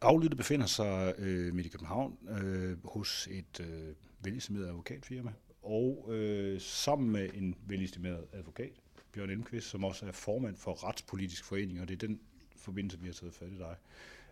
aflyttet 0.00 0.36
befinder 0.36 0.66
sig 0.66 1.14
øh, 1.18 1.54
midt 1.54 1.66
i 1.66 1.70
København 1.70 2.18
øh, 2.28 2.76
hos 2.84 3.28
et 3.30 3.60
øh, 3.60 3.94
velistimeret 4.20 4.66
advokatfirma, 4.66 5.32
og 5.62 6.08
øh, 6.10 6.60
sammen 6.60 7.10
med 7.10 7.28
en 7.34 7.54
velistimeret 7.66 8.24
advokat, 8.32 8.72
Bjørn 9.12 9.30
Elmqvist, 9.30 9.66
som 9.66 9.84
også 9.84 10.06
er 10.06 10.12
formand 10.12 10.56
for 10.56 10.88
Retspolitisk 10.88 11.44
Forening, 11.44 11.80
og 11.80 11.88
det 11.88 12.02
er 12.02 12.06
den 12.06 12.20
forbindelse, 12.56 13.00
vi 13.00 13.06
har 13.06 13.12
taget 13.12 13.34
fat 13.34 13.48
i 13.48 13.58
dig. 13.58 13.76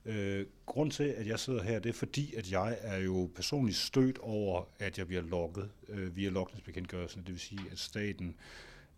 Øh, 0.07 0.47
grund 0.67 0.91
til, 0.91 1.05
at 1.05 1.27
jeg 1.27 1.39
sidder 1.41 1.63
her, 1.63 1.79
det 1.79 1.89
er 1.89 1.93
fordi, 1.93 2.35
at 2.35 2.53
jeg 2.53 2.79
er 2.81 2.97
jo 2.97 3.31
personligt 3.35 3.77
stødt 3.77 4.19
over, 4.19 4.69
at 4.79 4.99
jeg 4.99 5.07
bliver 5.07 5.23
logget 5.23 5.71
øh, 5.89 6.17
via 6.17 6.29
logningsbekendtgørelsen. 6.29 7.23
Det 7.23 7.31
vil 7.31 7.41
sige, 7.41 7.61
at 7.73 7.79
staten 7.79 8.37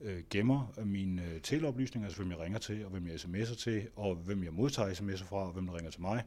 øh, 0.01 0.23
gemmer 0.31 0.73
mine 0.85 1.25
øh, 1.25 1.41
teleoplysninger, 1.41 2.07
altså 2.07 2.23
hvem 2.23 2.31
jeg 2.31 2.41
ringer 2.41 2.59
til, 2.59 2.85
og 2.85 2.91
hvem 2.91 3.07
jeg 3.07 3.15
sms'er 3.15 3.57
til, 3.57 3.89
og 3.97 4.15
hvem 4.15 4.45
jeg 4.45 4.53
modtager 4.53 4.95
sms'er 4.95 5.25
fra, 5.25 5.47
og 5.47 5.53
hvem 5.53 5.67
der 5.67 5.77
ringer 5.77 5.91
til 5.91 6.01
mig, 6.01 6.23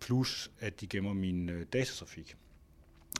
plus 0.00 0.50
at 0.60 0.80
de 0.80 0.86
gemmer 0.86 1.12
min 1.12 1.48
øh, 1.48 1.66
datatrafik. 1.72 2.36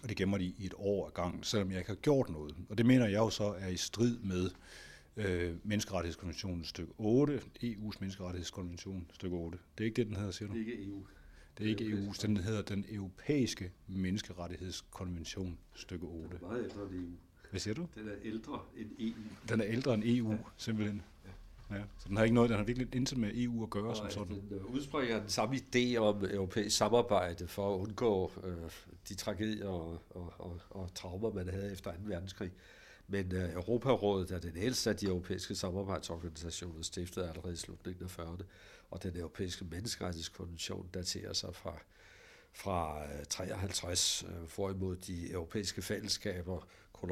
Og 0.02 0.08
det 0.08 0.16
gemmer 0.16 0.38
de 0.38 0.44
i 0.44 0.66
et 0.66 0.74
år 0.76 1.06
ad 1.06 1.12
gang, 1.12 1.46
selvom 1.46 1.70
jeg 1.70 1.78
ikke 1.78 1.90
har 1.90 1.96
gjort 1.96 2.28
noget. 2.28 2.56
Og 2.68 2.78
det 2.78 2.86
mener 2.86 3.06
jeg 3.06 3.18
jo 3.18 3.30
så 3.30 3.44
er 3.44 3.68
i 3.68 3.76
strid 3.76 4.18
med 4.18 4.50
øh, 5.16 5.56
menneskerettighedskonventionen 5.64 6.64
stykke 6.64 6.92
8, 6.98 7.40
EU's 7.62 7.96
menneskerettighedskonvention 8.00 9.10
stykke 9.12 9.36
8. 9.36 9.58
Det 9.78 9.84
er 9.84 9.86
ikke 9.86 9.96
det, 9.96 10.06
den 10.06 10.16
hedder, 10.16 10.30
siger 10.30 10.48
du? 10.48 10.54
Det 10.54 10.62
er 10.62 10.66
ikke 10.70 10.84
EU. 10.84 11.02
Det 11.58 11.66
er 11.66 11.70
ikke 11.70 11.84
EU, 11.84 12.12
den 12.22 12.36
hedder 12.36 12.62
den 12.62 12.84
europæiske 12.88 13.72
menneskerettighedskonvention 13.86 15.58
stykke 15.74 16.06
8. 16.06 16.36
Den 16.36 16.44
er 16.44 16.48
meget 16.48 16.64
ældre 16.64 16.82
end 16.82 16.94
EU. 16.94 17.10
Hvad 17.50 17.60
siger 17.60 17.74
du? 17.74 17.88
Den 17.94 18.08
er 18.08 18.14
ældre 18.24 18.60
end 18.76 18.90
EU. 18.98 19.22
Den 19.48 19.60
er 19.60 19.66
ældre 19.66 19.94
end 19.94 20.02
EU, 20.06 20.30
ja. 20.32 20.38
simpelthen. 20.56 21.02
Ja. 21.70 21.82
Så 21.98 22.08
den 22.08 22.16
har 22.16 22.24
ikke 22.24 22.34
noget, 22.34 22.50
den 22.50 22.58
har 22.58 22.64
virkelig 22.64 22.94
intet 22.94 23.18
med 23.18 23.30
EU 23.34 23.62
at 23.62 23.70
gøre 23.70 23.96
som 23.96 24.10
sådan. 24.10 24.36
Den 24.50 24.58
øh, 24.58 24.64
udspringer 24.64 25.20
den 25.20 25.28
samme 25.28 25.56
idé 25.56 25.96
om 25.96 26.24
europæisk 26.24 26.76
samarbejde 26.76 27.48
for 27.48 27.74
at 27.74 27.78
undgå 27.78 28.32
øh, 28.44 28.70
de 29.08 29.14
tragedier 29.14 29.68
og, 29.68 30.02
og, 30.10 30.32
og, 30.38 30.60
og 30.70 30.94
traumer, 30.94 31.32
man 31.32 31.48
havde 31.48 31.72
efter 31.72 31.92
2. 31.92 31.96
verdenskrig. 32.04 32.50
Men 33.06 33.34
øh, 33.34 33.52
Europarådet 33.52 34.30
er 34.30 34.38
den 34.38 34.56
ældste 34.56 34.90
af 34.90 34.96
de 34.96 35.06
europæiske 35.06 35.54
samarbejdsorganisationer, 35.54 36.82
stiftet 36.82 37.22
allerede 37.22 37.52
i 37.52 37.56
slutningen 37.56 38.04
af 38.04 38.18
40'erne, 38.18 38.42
og 38.90 39.02
den 39.02 39.16
europæiske 39.16 39.64
menneskerettighedskonvention 39.64 40.88
daterer 40.94 41.32
sig 41.32 41.54
fra 41.54 41.78
fra 42.52 43.02
53, 43.28 44.24
øh, 44.28 44.54
hvorimod 44.54 44.96
de 44.96 45.32
europæiske 45.32 45.82
fællesskaber, 45.82 46.66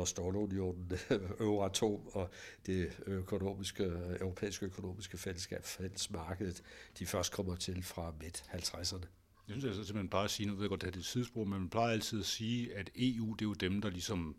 Stålunionen, 0.04 0.92
Euratom 1.40 2.06
og 2.06 2.30
det 2.66 2.90
økonomiske, 3.06 3.84
europæiske 4.20 4.66
økonomiske 4.66 5.18
fællesskab, 5.18 5.64
fællesmarkedet, 5.64 6.62
de 6.98 7.06
først 7.06 7.32
kommer 7.32 7.56
til 7.56 7.82
fra 7.82 8.12
midt-50'erne. 8.20 9.06
Jeg 9.48 9.52
synes 9.52 9.64
altså 9.64 9.84
simpelthen 9.84 10.08
bare 10.08 10.24
at 10.24 10.30
sige, 10.30 10.46
nu 10.46 10.54
ved 10.54 10.62
jeg 10.62 10.68
godt, 10.68 10.82
at 10.84 10.86
det 10.86 10.96
er 10.96 11.00
et 11.00 11.06
sidespor, 11.06 11.44
men 11.44 11.60
man 11.60 11.68
plejer 11.68 11.92
altid 11.92 12.20
at 12.20 12.26
sige, 12.26 12.74
at 12.74 12.90
EU, 12.96 13.32
det 13.32 13.42
er 13.42 13.48
jo 13.48 13.52
dem, 13.52 13.80
der 13.80 13.90
ligesom, 13.90 14.38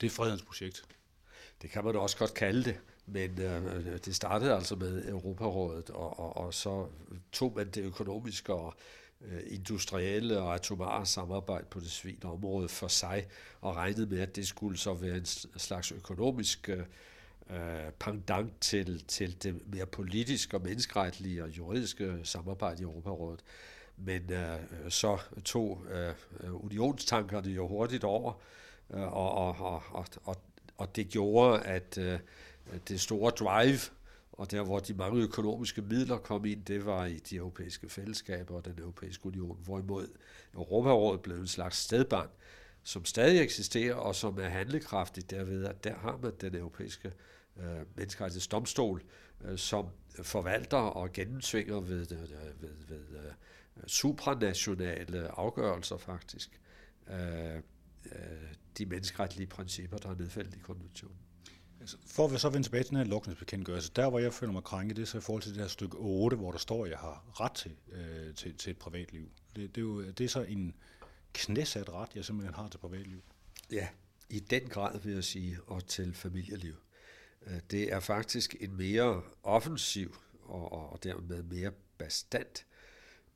det 0.00 0.06
er 0.06 0.10
fredens 0.10 0.42
projekt. 0.42 0.84
Det 1.62 1.70
kan 1.70 1.84
man 1.84 1.96
også 1.96 2.16
godt 2.16 2.34
kalde 2.34 2.64
det, 2.64 2.80
men 3.06 3.40
øh, 3.40 3.98
det 4.04 4.16
startede 4.16 4.54
altså 4.54 4.76
med 4.76 5.08
Europarådet, 5.08 5.90
og, 5.90 6.20
og, 6.20 6.36
og 6.36 6.54
så 6.54 6.86
tog 7.32 7.52
man 7.56 7.70
det 7.70 7.82
økonomiske 7.84 8.54
og 8.54 8.74
Øh, 9.24 9.40
industrielle 9.46 10.40
og 10.40 10.54
atomare 10.54 11.06
samarbejde 11.06 11.64
på 11.70 11.80
det 11.80 11.90
civile 11.90 12.24
område 12.24 12.68
for 12.68 12.88
sig, 12.88 13.26
og 13.60 13.76
regnede 13.76 14.06
med, 14.06 14.20
at 14.20 14.36
det 14.36 14.48
skulle 14.48 14.78
så 14.78 14.94
være 14.94 15.16
en 15.16 15.24
slags 15.56 15.92
økonomisk 15.92 16.68
øh, 16.68 16.82
øh, 17.50 17.92
pendant 17.98 18.60
til, 18.60 19.04
til 19.08 19.42
det 19.42 19.72
mere 19.72 19.86
politiske 19.86 20.56
og 20.56 20.62
menneskeretlige 20.62 21.42
og 21.42 21.48
juridiske 21.48 22.20
samarbejde 22.22 22.80
i 22.80 22.84
Europarådet. 22.84 23.40
Men 23.96 24.32
øh, 24.32 24.58
så 24.88 25.18
tog 25.44 25.82
øh, 25.90 26.14
unionstankerne 26.64 27.48
jo 27.48 27.68
hurtigt 27.68 28.04
over, 28.04 28.32
øh, 28.90 29.12
og, 29.12 29.32
og, 29.32 29.82
og, 29.92 30.06
og, 30.24 30.36
og 30.76 30.96
det 30.96 31.08
gjorde, 31.08 31.62
at 31.62 31.98
øh, 31.98 32.18
det 32.88 33.00
store 33.00 33.30
drive 33.30 33.80
og 34.42 34.50
der, 34.50 34.62
hvor 34.62 34.78
de 34.78 34.94
mange 34.94 35.22
økonomiske 35.22 35.82
midler 35.82 36.18
kom 36.18 36.44
ind, 36.44 36.64
det 36.64 36.86
var 36.86 37.06
i 37.06 37.16
de 37.16 37.36
europæiske 37.36 37.88
fællesskaber 37.88 38.54
og 38.54 38.64
den 38.64 38.78
europæiske 38.78 39.26
union, 39.26 39.58
hvorimod 39.64 40.08
Europarådet 40.54 41.20
blev 41.20 41.36
en 41.36 41.46
slags 41.46 41.76
stedbarn, 41.76 42.28
som 42.82 43.04
stadig 43.04 43.42
eksisterer 43.42 43.94
og 43.94 44.14
som 44.14 44.38
er 44.38 44.48
handlekraftigt 44.48 45.30
derved, 45.30 45.64
at 45.64 45.84
der 45.84 45.94
har 45.94 46.18
man 46.22 46.32
den 46.40 46.54
europæiske 46.54 47.12
øh, 47.56 47.64
menneskerettighedsdomstol, 47.96 49.02
øh, 49.44 49.58
som 49.58 49.86
forvalter 50.22 50.78
og 50.78 51.12
gennemsvinger 51.12 51.80
ved, 51.80 52.12
øh, 52.12 52.62
ved, 52.62 52.74
ved 52.88 52.98
øh, 52.98 53.32
supranationale 53.86 55.28
afgørelser 55.38 55.96
faktisk, 55.96 56.60
øh, 57.10 57.56
øh, 57.56 57.62
de 58.78 58.86
menneskeretlige 58.86 59.46
principper, 59.46 59.96
der 59.96 60.10
er 60.10 60.14
nedfældet 60.14 60.54
i 60.54 60.58
konventionen. 60.58 61.16
For 62.06 62.34
at 62.34 62.40
så 62.40 62.48
vende 62.48 62.66
tilbage 62.66 62.82
til 62.84 62.90
den 62.90 62.98
her 62.98 63.04
lukningsbekendtgørelse, 63.04 63.92
der 63.96 64.10
hvor 64.10 64.18
jeg 64.18 64.32
føler 64.32 64.52
mig 64.52 64.64
krænket, 64.64 64.96
det 64.96 65.02
er 65.02 65.06
så 65.06 65.18
i 65.18 65.20
forhold 65.20 65.42
til 65.42 65.52
det 65.54 65.60
her 65.60 65.68
stykke 65.68 65.96
8, 65.96 66.36
hvor 66.36 66.50
der 66.50 66.58
står, 66.58 66.84
at 66.84 66.90
jeg 66.90 66.98
har 66.98 67.40
ret 67.40 67.52
til, 67.52 67.76
øh, 67.92 68.34
til, 68.34 68.56
til 68.56 68.70
et 68.70 68.78
privatliv. 68.78 69.30
Det, 69.56 69.74
det, 69.74 69.80
er 69.80 69.82
jo, 69.82 70.10
det 70.10 70.24
er 70.24 70.28
så 70.28 70.42
en 70.42 70.74
knæsat 71.32 71.88
ret, 71.88 72.08
jeg 72.14 72.24
simpelthen 72.24 72.54
har 72.54 72.68
til 72.68 72.78
privatliv. 72.78 73.22
Ja, 73.72 73.88
i 74.28 74.40
den 74.40 74.68
grad 74.68 75.00
vil 75.00 75.14
jeg 75.14 75.24
sige, 75.24 75.58
og 75.66 75.86
til 75.86 76.14
familieliv. 76.14 76.74
Øh, 77.46 77.60
det 77.70 77.92
er 77.92 78.00
faktisk 78.00 78.56
en 78.60 78.76
mere 78.76 79.22
offensiv 79.42 80.16
og, 80.44 80.92
og 80.92 81.04
dermed 81.04 81.42
mere 81.42 81.72
bestandt 81.98 82.66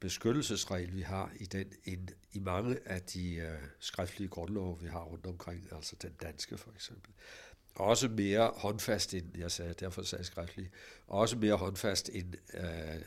beskyttelsesregel, 0.01 0.97
vi 0.97 1.03
har 1.03 1.33
i 1.37 1.45
den, 1.45 1.73
end 1.85 2.09
i 2.33 2.39
mange 2.39 2.79
af 2.85 3.03
de 3.03 3.35
øh, 3.35 3.59
skriftlige 3.81 4.29
grundlove, 4.29 4.81
vi 4.81 4.89
har 4.89 5.03
rundt 5.03 5.27
omkring, 5.27 5.69
altså 5.73 5.97
den 6.03 6.13
danske 6.23 6.59
for 6.59 6.71
eksempel 6.71 7.13
også 7.77 8.09
mere 8.09 8.53
håndfast 8.57 9.15
end, 9.15 9.39
jeg 9.39 9.51
sagde, 9.51 9.75
derfor 9.81 10.03
sagde 10.03 10.21
jeg 10.21 10.27
skriftligt, 10.27 10.71
også 11.07 11.37
mere 11.37 11.55
håndfast 11.55 12.11
end 12.13 12.35
øh, 12.55 12.95
øh 12.95 13.01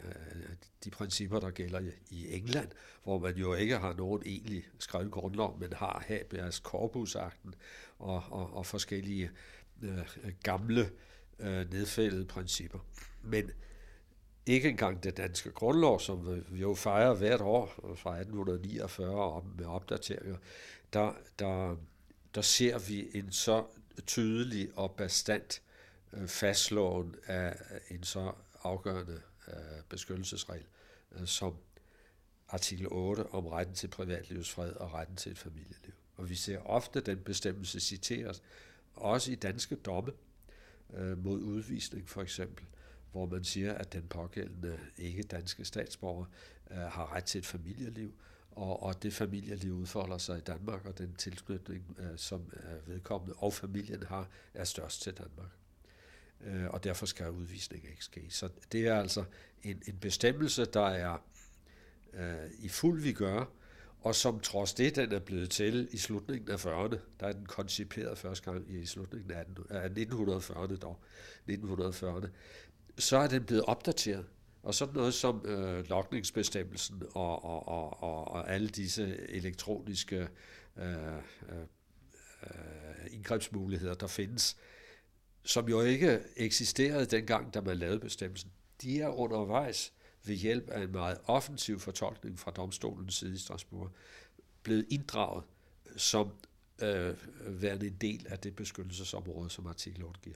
de 0.84 0.90
principper, 0.90 1.40
der 1.40 1.50
gælder 1.50 1.82
i 2.10 2.34
England, 2.36 2.68
hvor 3.04 3.20
man 3.20 3.36
jo 3.38 3.54
ikke 3.54 3.78
har 3.78 3.94
nogen 3.94 4.24
egentlig 4.26 4.66
skrevet 4.80 5.12
grundlov, 5.12 5.60
men 5.60 5.74
har 5.74 6.04
habeas 6.08 6.56
corpusakten 6.56 7.56
og, 8.00 8.24
og, 8.30 8.54
og 8.54 8.66
forskellige 8.66 9.32
øh, 9.82 10.00
gamle 10.44 10.90
øh, 11.40 11.72
nedfældede 11.72 12.26
principper. 12.26 12.80
Men 13.24 13.52
ikke 14.46 14.70
engang 14.70 15.04
det 15.04 15.18
danske 15.18 15.52
grundlov, 15.52 16.00
som 16.00 16.44
vi 16.50 16.62
jo 16.62 16.76
fejrer 16.76 17.14
hvert 17.14 17.42
år 17.42 17.66
fra 17.96 18.18
1849 18.18 19.44
med 19.58 19.66
opdateringer, 19.66 20.38
der, 20.94 21.14
der, 21.40 21.76
der 22.36 22.42
ser 22.42 22.80
vi 22.80 23.10
en 23.14 23.32
så 23.32 23.64
tydelig 24.02 24.78
og 24.78 24.92
bestandt 24.92 25.62
øh, 26.14 26.28
fastslået 26.28 27.20
af 27.26 27.56
en 27.90 28.04
så 28.04 28.34
afgørende 28.64 29.22
øh, 29.48 29.54
beskyttelsesregel 29.90 30.66
øh, 31.12 31.28
som 31.28 31.56
artikel 32.50 32.88
8 32.92 33.26
om 33.26 33.48
retten 33.48 33.76
til 33.76 33.88
privatlivsfred 33.88 34.74
og 34.74 34.94
retten 34.94 35.16
til 35.16 35.32
et 35.32 35.38
familieliv. 35.38 35.94
Og 36.16 36.30
vi 36.30 36.36
ser 36.36 36.60
ofte 36.60 37.02
den 37.02 37.18
bestemmelse 37.18 37.80
citeres, 37.80 38.42
også 38.94 39.32
i 39.32 39.36
danske 39.36 39.76
domme 39.76 40.12
mod 41.18 41.40
udvisning 41.40 42.10
for 42.10 42.22
eksempel, 42.22 42.66
hvor 43.12 43.26
man 43.26 43.44
siger, 43.44 43.74
at 43.74 43.94
den 43.94 44.08
pågældende 44.08 44.80
ikke 44.98 45.24
danske 45.24 45.66
statsborger 45.66 46.26
har 46.72 47.14
ret 47.16 47.24
til 47.24 47.40
et 47.40 47.46
familieliv, 47.46 48.14
og, 48.60 48.84
og 48.84 49.04
det 49.04 49.14
familieliv 49.14 49.74
udfolder 49.74 50.18
sig 50.18 50.38
i 50.38 50.42
Danmark, 50.42 50.86
og 50.86 50.98
den 50.98 51.14
tilknytning, 51.14 51.98
øh, 52.00 52.18
som 52.18 52.52
øh, 52.54 52.94
vedkommende 52.94 53.36
og 53.38 53.54
familien 53.54 54.04
har, 54.04 54.28
er 54.54 54.64
størst 54.64 55.02
til 55.02 55.14
Danmark. 55.14 55.52
Øh, 56.42 56.70
og 56.70 56.84
derfor 56.84 57.06
skal 57.06 57.30
udvisning 57.30 57.84
ikke 57.92 58.04
ske. 58.04 58.26
Så 58.30 58.50
det 58.72 58.88
er 58.88 59.00
altså 59.00 59.24
en, 59.64 59.82
en 59.88 59.98
bestemmelse, 59.98 60.66
der 60.66 60.88
er 60.88 61.18
øh, 62.14 62.50
i 62.60 62.70
fuld 62.70 63.02
vi 63.02 63.14
gør, 63.14 63.46
og 64.02 64.16
som 64.16 64.40
trods 64.40 64.74
det, 64.74 64.96
den 64.96 65.12
er 65.12 65.20
blevet 65.20 65.50
til 65.50 65.90
i 65.92 65.98
slutningen 65.98 66.52
af 66.52 66.66
40'erne, 66.66 66.98
der 67.20 67.28
er 67.28 67.32
den 67.32 67.46
konciperet 67.46 68.18
første 68.18 68.52
gang 68.52 68.72
i 68.72 68.86
slutningen 68.86 69.32
af 69.70 69.90
1940'erne 69.90 70.76
dog, 70.76 71.00
1940'erne, 71.50 72.28
så 72.98 73.18
er 73.18 73.28
den 73.28 73.44
blevet 73.44 73.64
opdateret 73.64 74.26
og 74.64 74.76
sådan 74.76 74.94
noget 74.94 75.14
som 75.14 75.46
øh, 75.46 75.90
lokningsbestemmelsen 75.90 77.04
og, 77.12 77.44
og, 77.46 77.68
og, 77.68 78.04
og, 78.04 78.28
og 78.28 78.52
alle 78.52 78.70
disse 78.70 79.18
elektroniske 79.30 80.28
øh, 80.78 81.16
øh, 81.16 81.20
øh, 82.44 83.14
indgrebsmuligheder, 83.14 83.94
der 83.94 84.08
findes, 84.08 84.58
som 85.44 85.70
jo 85.70 85.82
ikke 85.82 86.20
eksisterede 86.36 87.06
dengang, 87.06 87.54
da 87.54 87.62
man 87.62 87.78
lavede 87.78 88.00
bestemmelsen, 88.00 88.52
de 88.82 89.02
er 89.02 89.08
undervejs 89.08 89.94
ved 90.24 90.36
hjælp 90.36 90.70
af 90.70 90.82
en 90.82 90.92
meget 90.92 91.18
offensiv 91.26 91.80
fortolkning 91.80 92.40
fra 92.40 92.52
domstolens 92.52 93.16
side 93.16 93.36
i 93.36 93.38
Strasbourg 93.38 93.92
blevet 94.64 94.86
inddraget 94.90 95.44
som 95.98 96.32
øh, 96.82 97.16
værende 97.62 97.88
en 97.88 97.98
del 98.02 98.26
af 98.30 98.40
det 98.40 98.56
beskyttelsesområde, 98.56 99.50
som 99.50 99.68
artikel 99.68 100.04
8 100.04 100.20
giver. 100.24 100.36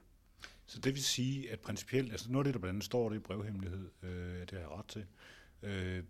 Så 0.66 0.80
det 0.80 0.94
vil 0.94 1.04
sige, 1.04 1.52
at 1.52 1.60
principielt, 1.60 2.12
altså 2.12 2.32
noget 2.32 2.46
af 2.46 2.48
det, 2.48 2.54
der 2.54 2.60
blandt 2.60 2.76
andet 2.76 2.86
står 2.86 3.10
det 3.10 3.16
i 3.16 3.20
brevhemmelighed, 3.20 3.90
øh, 4.04 4.40
det 4.42 4.52
har 4.52 4.60
jeg 4.60 4.70
ret 4.70 4.86
til, 4.88 5.06
øh, 5.62 6.04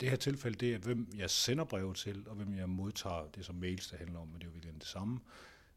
det 0.00 0.10
her 0.10 0.16
tilfælde, 0.16 0.56
det 0.56 0.74
er, 0.74 0.78
hvem 0.78 1.08
jeg 1.16 1.30
sender 1.30 1.64
brev 1.64 1.94
til, 1.94 2.24
og 2.26 2.34
hvem 2.34 2.54
jeg 2.54 2.68
modtager 2.68 3.28
det 3.34 3.44
som 3.44 3.54
mails, 3.54 3.88
der 3.88 3.96
handler 3.96 4.18
om, 4.18 4.28
men 4.28 4.34
det 4.34 4.42
er 4.42 4.46
jo 4.46 4.52
virkelig 4.52 4.74
det 4.74 4.88
samme. 4.88 5.20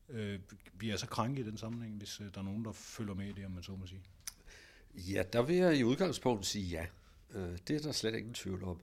Øh, 0.09 0.39
vi 0.73 0.89
er 0.89 0.97
så 0.97 1.07
krænke 1.07 1.41
i 1.41 1.43
den 1.43 1.57
sammenhæng, 1.57 1.97
hvis 1.97 2.21
øh, 2.21 2.27
der 2.33 2.39
er 2.39 2.43
nogen, 2.43 2.65
der 2.65 2.71
følger 2.71 3.13
med 3.13 3.27
i 3.27 3.31
det, 3.31 3.45
om 3.45 3.51
man 3.51 3.63
så 3.63 3.71
må 3.71 3.87
sige. 3.87 4.01
Ja, 4.93 5.23
der 5.33 5.41
vil 5.41 5.55
jeg 5.55 5.77
i 5.77 5.83
udgangspunktet 5.83 6.45
sige 6.47 6.65
ja. 6.65 6.85
Øh, 7.31 7.57
det 7.67 7.75
er 7.75 7.79
der 7.79 7.91
slet 7.91 8.15
ingen 8.15 8.33
tvivl 8.33 8.63
om. 8.63 8.81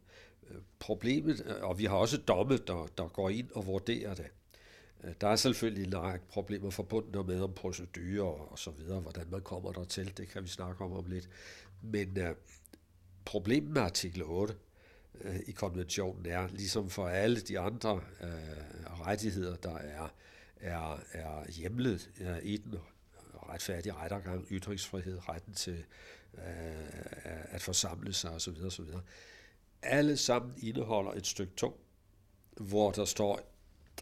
Øh, 0.50 0.56
problemet, 0.78 1.40
og 1.40 1.78
vi 1.78 1.84
har 1.84 1.96
også 1.96 2.16
domme, 2.16 2.56
der, 2.56 2.86
der 2.98 3.08
går 3.08 3.30
ind 3.30 3.50
og 3.50 3.66
vurderer 3.66 4.14
det. 4.14 4.26
Øh, 5.04 5.14
der 5.20 5.28
er 5.28 5.36
selvfølgelig 5.36 5.86
en 5.86 5.98
række 5.98 6.26
problemer 6.28 6.70
forbundet 6.70 7.26
med 7.26 7.40
om 7.40 7.52
procedurer 7.52 8.50
og 8.50 8.58
så 8.58 8.70
videre, 8.70 9.00
hvordan 9.00 9.26
man 9.30 9.40
kommer 9.40 9.72
der 9.72 9.84
til, 9.84 10.16
det 10.16 10.28
kan 10.28 10.42
vi 10.42 10.48
snakke 10.48 10.84
om 10.84 10.92
om 10.92 11.06
lidt. 11.06 11.28
Men 11.82 12.18
øh, 12.18 12.34
problemet 13.24 13.70
med 13.70 13.82
artikel 13.82 14.22
8 14.22 14.54
øh, 15.20 15.40
i 15.46 15.52
konventionen 15.52 16.26
er, 16.26 16.48
ligesom 16.48 16.90
for 16.90 17.08
alle 17.08 17.40
de 17.40 17.58
andre 17.58 18.00
øh, 18.20 19.00
rettigheder, 19.06 19.56
der 19.56 19.76
er, 19.76 20.14
er, 20.60 21.00
er 21.12 21.50
hjemlet 21.50 22.10
uh, 22.20 22.44
i 22.46 22.56
den 22.56 22.74
retfærdige 23.48 23.92
rettergang, 23.92 24.46
ytringsfrihed, 24.50 25.28
retten 25.28 25.54
til 25.54 25.84
øh, 26.34 26.42
at 27.54 27.62
forsamle 27.62 28.12
sig 28.12 28.30
osv. 28.30 28.56
osv. 28.66 28.84
Alle 29.82 30.16
sammen 30.16 30.54
indeholder 30.58 31.12
et 31.12 31.26
stykke 31.26 31.52
2, 31.56 31.84
hvor 32.56 32.90
der 32.90 33.04
står 33.04 33.51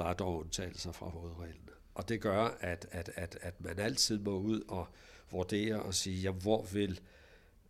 der 0.00 0.06
er 0.06 0.14
dog 0.14 0.38
undtagelser 0.38 0.92
fra 0.92 1.08
hovedreglen. 1.08 1.68
Og 1.94 2.08
det 2.08 2.20
gør, 2.20 2.44
at, 2.60 2.86
at, 2.90 3.10
at, 3.14 3.38
at 3.40 3.60
man 3.60 3.78
altid 3.78 4.18
må 4.18 4.38
ud 4.38 4.60
og 4.68 4.86
vurdere 5.30 5.82
og 5.82 5.94
sige, 5.94 6.20
jamen, 6.20 6.42
hvor 6.42 6.62
vil 6.62 7.00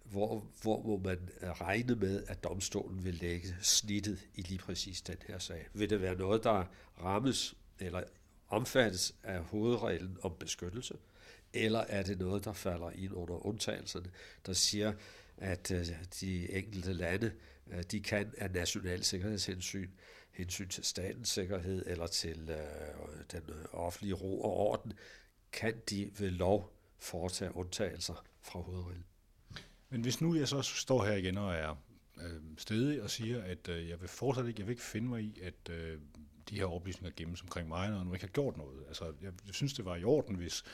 hvor, 0.04 0.46
hvor 0.62 0.82
må 0.82 0.96
man 0.98 1.28
øh, 1.40 1.50
regne 1.50 1.94
med, 1.94 2.24
at 2.26 2.44
domstolen 2.44 3.04
vil 3.04 3.14
lægge 3.14 3.56
snittet 3.62 4.28
i 4.34 4.42
lige 4.42 4.58
præcis 4.58 5.00
den 5.00 5.16
her 5.28 5.38
sag? 5.38 5.68
Vil 5.74 5.90
det 5.90 6.00
være 6.00 6.14
noget, 6.14 6.44
der 6.44 6.64
rammes 7.02 7.54
eller 7.78 8.02
omfattes 8.48 9.14
af 9.22 9.40
hovedreglen 9.40 10.18
om 10.22 10.36
beskyttelse? 10.38 10.94
Eller 11.52 11.78
er 11.78 12.02
det 12.02 12.18
noget, 12.18 12.44
der 12.44 12.52
falder 12.52 12.90
ind 12.90 13.12
under 13.12 13.46
undtagelserne, 13.46 14.10
der 14.46 14.52
siger, 14.52 14.92
at 15.36 15.70
øh, 15.70 15.86
de 16.20 16.52
enkelte 16.52 16.92
lande, 16.92 17.32
øh, 17.72 17.82
de 17.82 18.00
kan 18.00 18.34
af 18.38 18.50
national 18.50 19.04
sikkerhedshensyn 19.04 19.90
hensyn 20.32 20.68
til 20.68 20.84
statens 20.84 21.28
sikkerhed 21.28 21.86
eller 21.86 22.06
til 22.06 22.50
øh, 22.50 23.24
den 23.32 23.42
øh, 23.48 23.64
offentlige 23.72 24.14
ro 24.14 24.42
og 24.42 24.56
orden, 24.56 24.92
kan 25.52 25.74
de 25.90 26.10
ved 26.18 26.30
lov 26.30 26.72
foretage 26.98 27.56
undtagelser 27.56 28.24
fra 28.42 28.60
hovedreglen. 28.60 29.04
Men 29.90 30.00
hvis 30.00 30.20
nu 30.20 30.34
jeg 30.34 30.48
så 30.48 30.62
står 30.62 31.04
her 31.04 31.12
igen 31.12 31.38
og 31.38 31.54
er 31.54 31.76
øh, 32.16 32.40
stedig 32.58 33.02
og 33.02 33.10
siger, 33.10 33.42
at 33.42 33.68
øh, 33.68 33.88
jeg 33.88 34.00
vil 34.00 34.08
fortsat 34.08 34.46
ikke, 34.48 34.60
jeg 34.60 34.66
vil 34.66 34.72
ikke 34.72 34.82
finde 34.82 35.08
mig 35.08 35.22
i, 35.22 35.40
at 35.42 35.70
øh, 35.70 35.98
de 36.50 36.54
her 36.54 36.66
oplysninger 36.66 37.14
gemmes 37.16 37.42
omkring 37.42 37.68
mig, 37.68 37.88
når 37.88 37.96
jeg 37.96 38.04
nu 38.04 38.12
ikke 38.12 38.26
har 38.26 38.32
gjort 38.32 38.56
noget. 38.56 38.84
Altså, 38.88 39.04
jeg, 39.04 39.32
jeg 39.46 39.54
synes, 39.54 39.72
det 39.74 39.84
var 39.84 39.96
i 39.96 40.04
orden, 40.04 40.36
hvis, 40.36 40.64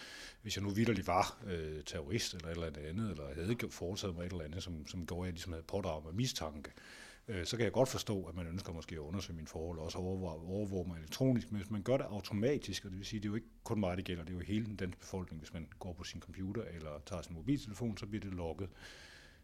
hvis 0.43 0.57
jeg 0.57 0.65
nu 0.65 0.71
vidderligt 0.71 1.07
var 1.07 1.39
øh, 1.47 1.85
terrorist 1.85 2.35
eller 2.35 2.49
et 2.49 2.53
eller 2.57 2.89
andet, 2.89 3.11
eller 3.11 3.35
havde 3.35 3.57
foretaget 3.71 4.17
mig 4.17 4.27
et 4.27 4.33
eller 4.33 4.45
andet, 4.45 4.63
som, 4.63 4.87
som 4.87 5.07
gjorde, 5.07 5.23
at 5.23 5.27
jeg 5.27 5.33
ligesom 5.33 5.53
havde 5.53 5.65
pådraget 5.65 6.05
mig 6.05 6.15
mistanke. 6.15 6.71
Øh, 6.71 7.06
øh, 7.29 7.47
så 7.47 7.57
kan 7.57 7.65
jeg 7.65 7.73
godt 7.73 7.89
forstå, 7.89 8.25
at 8.25 8.35
man 8.35 8.47
ønsker 8.47 8.73
måske 8.73 8.95
at 8.95 8.99
undersøge 8.99 9.37
mine 9.37 9.49
forhold, 9.49 9.79
og 9.79 9.85
også 9.85 9.99
overvåge, 9.99 10.49
overvåge 10.49 10.89
mig 10.89 10.99
elektronisk, 10.99 11.53
men 11.53 11.61
hvis 11.61 11.71
man 11.71 11.83
gør 11.83 11.97
det 11.97 12.05
automatisk, 12.05 12.85
og 12.85 12.91
det 12.91 12.99
vil 12.99 13.07
sige, 13.07 13.21
det 13.21 13.27
er 13.27 13.31
jo 13.31 13.35
ikke 13.35 13.49
kun 13.65 13.81
mig, 13.81 13.97
det 13.97 14.05
gælder, 14.05 14.25
det 14.25 14.31
er 14.31 14.35
jo 14.35 14.41
hele 14.41 14.67
den 14.67 14.77
danske 14.77 15.01
befolkning, 15.01 15.41
hvis 15.41 15.53
man 15.53 15.69
går 15.79 15.93
på 15.93 16.05
sin 16.05 16.21
computer 16.21 16.63
eller 16.63 17.01
tager 17.07 17.23
sin 17.23 17.35
mobiltelefon, 17.35 17.99
så 17.99 18.07
bliver 18.07 18.21
det 18.21 18.35
logget. 18.35 18.69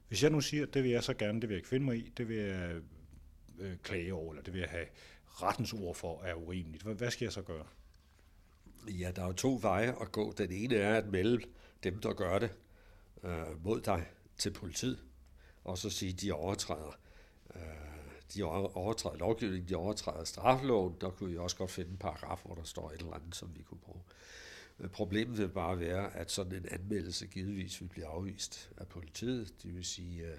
Hvis 0.08 0.22
jeg 0.22 0.30
nu 0.30 0.40
siger, 0.40 0.66
at 0.66 0.74
det 0.74 0.82
vil 0.82 0.90
jeg 0.90 1.04
så 1.04 1.14
gerne, 1.14 1.40
det 1.40 1.48
vil 1.48 1.54
jeg 1.54 1.58
ikke 1.58 1.68
finde 1.68 1.86
mig 1.86 1.96
i, 1.96 2.12
det 2.16 2.28
vil 2.28 2.36
jeg 2.36 2.80
øh, 3.58 3.76
klage 3.82 4.14
over, 4.14 4.32
eller 4.32 4.42
det 4.42 4.52
vil 4.52 4.60
jeg 4.60 4.70
have 4.70 4.86
rettens 5.26 5.72
ord 5.72 5.94
for, 5.94 6.22
er 6.22 6.34
urimeligt. 6.34 6.82
Hvad, 6.82 6.94
hvad 6.94 7.10
skal 7.10 7.24
jeg 7.24 7.32
så 7.32 7.42
gøre? 7.42 7.66
Ja, 8.88 9.12
der 9.16 9.22
er 9.22 9.26
jo 9.26 9.32
to 9.32 9.58
veje 9.62 9.94
at 10.00 10.12
gå. 10.12 10.32
Den 10.32 10.52
ene 10.52 10.74
er 10.74 10.94
at 10.94 11.06
melde 11.06 11.44
dem, 11.84 11.98
der 11.98 12.12
gør 12.12 12.38
det 12.38 12.50
øh, 13.24 13.64
mod 13.64 13.80
dig 13.80 14.06
til 14.36 14.52
politiet, 14.52 14.98
og 15.64 15.78
så 15.78 15.90
sige, 15.90 16.12
at 16.12 16.20
de 16.20 16.32
overtræder 16.32 16.98
Øh, 17.56 17.62
de 18.34 18.42
overtræder 18.42 19.16
lovgivningen, 19.16 19.68
de 19.68 19.74
overtræder 19.74 20.24
straffeloven, 20.24 20.96
der 21.00 21.10
kunne 21.10 21.30
vi 21.30 21.38
også 21.38 21.56
godt 21.56 21.70
finde 21.70 21.90
en 21.90 21.96
paragraf, 21.96 22.40
hvor 22.44 22.54
der 22.54 22.62
står 22.62 22.90
et 22.90 23.00
eller 23.00 23.14
andet, 23.14 23.34
som 23.34 23.50
vi 23.56 23.62
kunne 23.62 23.80
bruge. 23.80 24.02
Øh, 24.80 24.88
problemet 24.88 25.38
vil 25.38 25.48
bare 25.48 25.78
være, 25.78 26.16
at 26.16 26.30
sådan 26.30 26.52
en 26.52 26.66
anmeldelse 26.70 27.26
givetvis 27.26 27.80
vil 27.80 27.88
blive 27.88 28.06
afvist 28.06 28.70
af 28.76 28.88
politiet. 28.88 29.62
Det 29.62 29.74
vil 29.74 29.84
sige, 29.84 30.26
at 30.26 30.38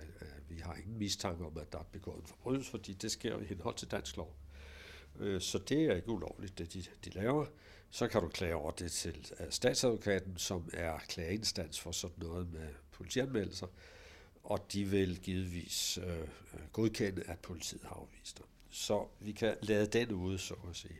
vi 0.49 0.57
har 0.57 0.75
ingen 0.75 0.97
mistanke 0.97 1.45
om, 1.45 1.57
at 1.57 1.73
der 1.73 1.79
er 1.79 1.87
begået 1.91 2.17
en 2.17 2.27
forbrydelse, 2.27 2.71
fordi 2.71 2.93
det 2.93 3.11
sker 3.11 3.39
i 3.39 3.45
henhold 3.45 3.75
til 3.75 3.91
dansk 3.91 4.17
lov. 4.17 4.35
Så 5.39 5.61
det 5.69 5.83
er 5.83 5.95
ikke 5.95 6.09
ulovligt, 6.09 6.57
det 6.57 6.73
de, 6.73 6.83
de 7.05 7.09
laver. 7.09 7.45
Så 7.89 8.07
kan 8.07 8.21
du 8.21 8.27
klage 8.27 8.55
over 8.55 8.71
det 8.71 8.91
til 8.91 9.33
statsadvokaten, 9.49 10.37
som 10.37 10.69
er 10.73 10.97
klageinstans 11.07 11.79
for 11.79 11.91
sådan 11.91 12.15
noget 12.17 12.53
med 12.53 12.67
politianmeldelser 12.91 13.67
og 14.43 14.73
de 14.73 14.85
vil 14.85 15.19
givetvis 15.19 15.97
øh, 15.97 16.27
godkende, 16.71 17.23
at 17.27 17.39
politiet 17.39 17.81
har 17.83 17.95
afvist 17.95 18.37
dem. 18.37 18.45
Så 18.69 19.07
vi 19.19 19.31
kan 19.31 19.55
lade 19.61 19.85
den 19.85 20.11
ude, 20.11 20.37
så 20.37 20.53
at 20.69 20.75
sige. 20.75 20.99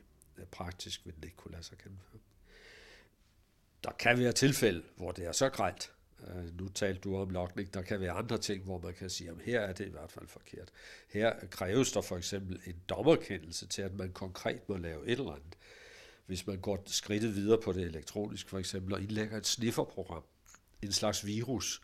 Praktisk 0.51 1.05
vil 1.05 1.15
det 1.15 1.23
ikke 1.23 1.37
kunne 1.37 1.51
lade 1.51 1.63
sig 1.63 1.77
gennemføre. 1.77 2.19
Der 3.83 3.91
kan 3.91 4.19
være 4.19 4.31
tilfælde, 4.31 4.83
hvor 4.95 5.11
det 5.11 5.25
er 5.25 5.31
så 5.31 5.49
grejt. 5.49 5.91
Øh, 6.27 6.59
nu 6.59 6.67
talte 6.67 7.01
du 7.01 7.17
om 7.17 7.29
lokning. 7.29 7.73
Der 7.73 7.81
kan 7.81 7.99
være 7.99 8.11
andre 8.11 8.37
ting, 8.37 8.63
hvor 8.63 8.79
man 8.79 8.93
kan 8.93 9.09
sige, 9.09 9.29
at 9.29 9.35
her 9.45 9.59
er 9.59 9.73
det 9.73 9.85
i 9.85 9.89
hvert 9.89 10.11
fald 10.11 10.27
forkert. 10.27 10.71
Her 11.09 11.33
kræves 11.49 11.91
der 11.91 12.01
for 12.01 12.17
eksempel 12.17 12.59
en 12.65 12.75
dommerkendelse 12.89 13.67
til, 13.67 13.81
at 13.81 13.93
man 13.93 14.11
konkret 14.11 14.69
må 14.69 14.77
lave 14.77 15.05
et 15.07 15.11
eller 15.11 15.31
andet. 15.31 15.55
Hvis 16.25 16.47
man 16.47 16.59
går 16.59 16.83
skridtet 16.85 17.35
videre 17.35 17.61
på 17.61 17.73
det 17.73 17.83
elektronisk 17.83 18.49
for 18.49 18.59
eksempel, 18.59 18.93
og 18.93 19.01
indlægger 19.01 19.37
et 19.37 19.47
snifferprogram, 19.47 20.23
en 20.81 20.91
slags 20.91 21.25
virus, 21.25 21.81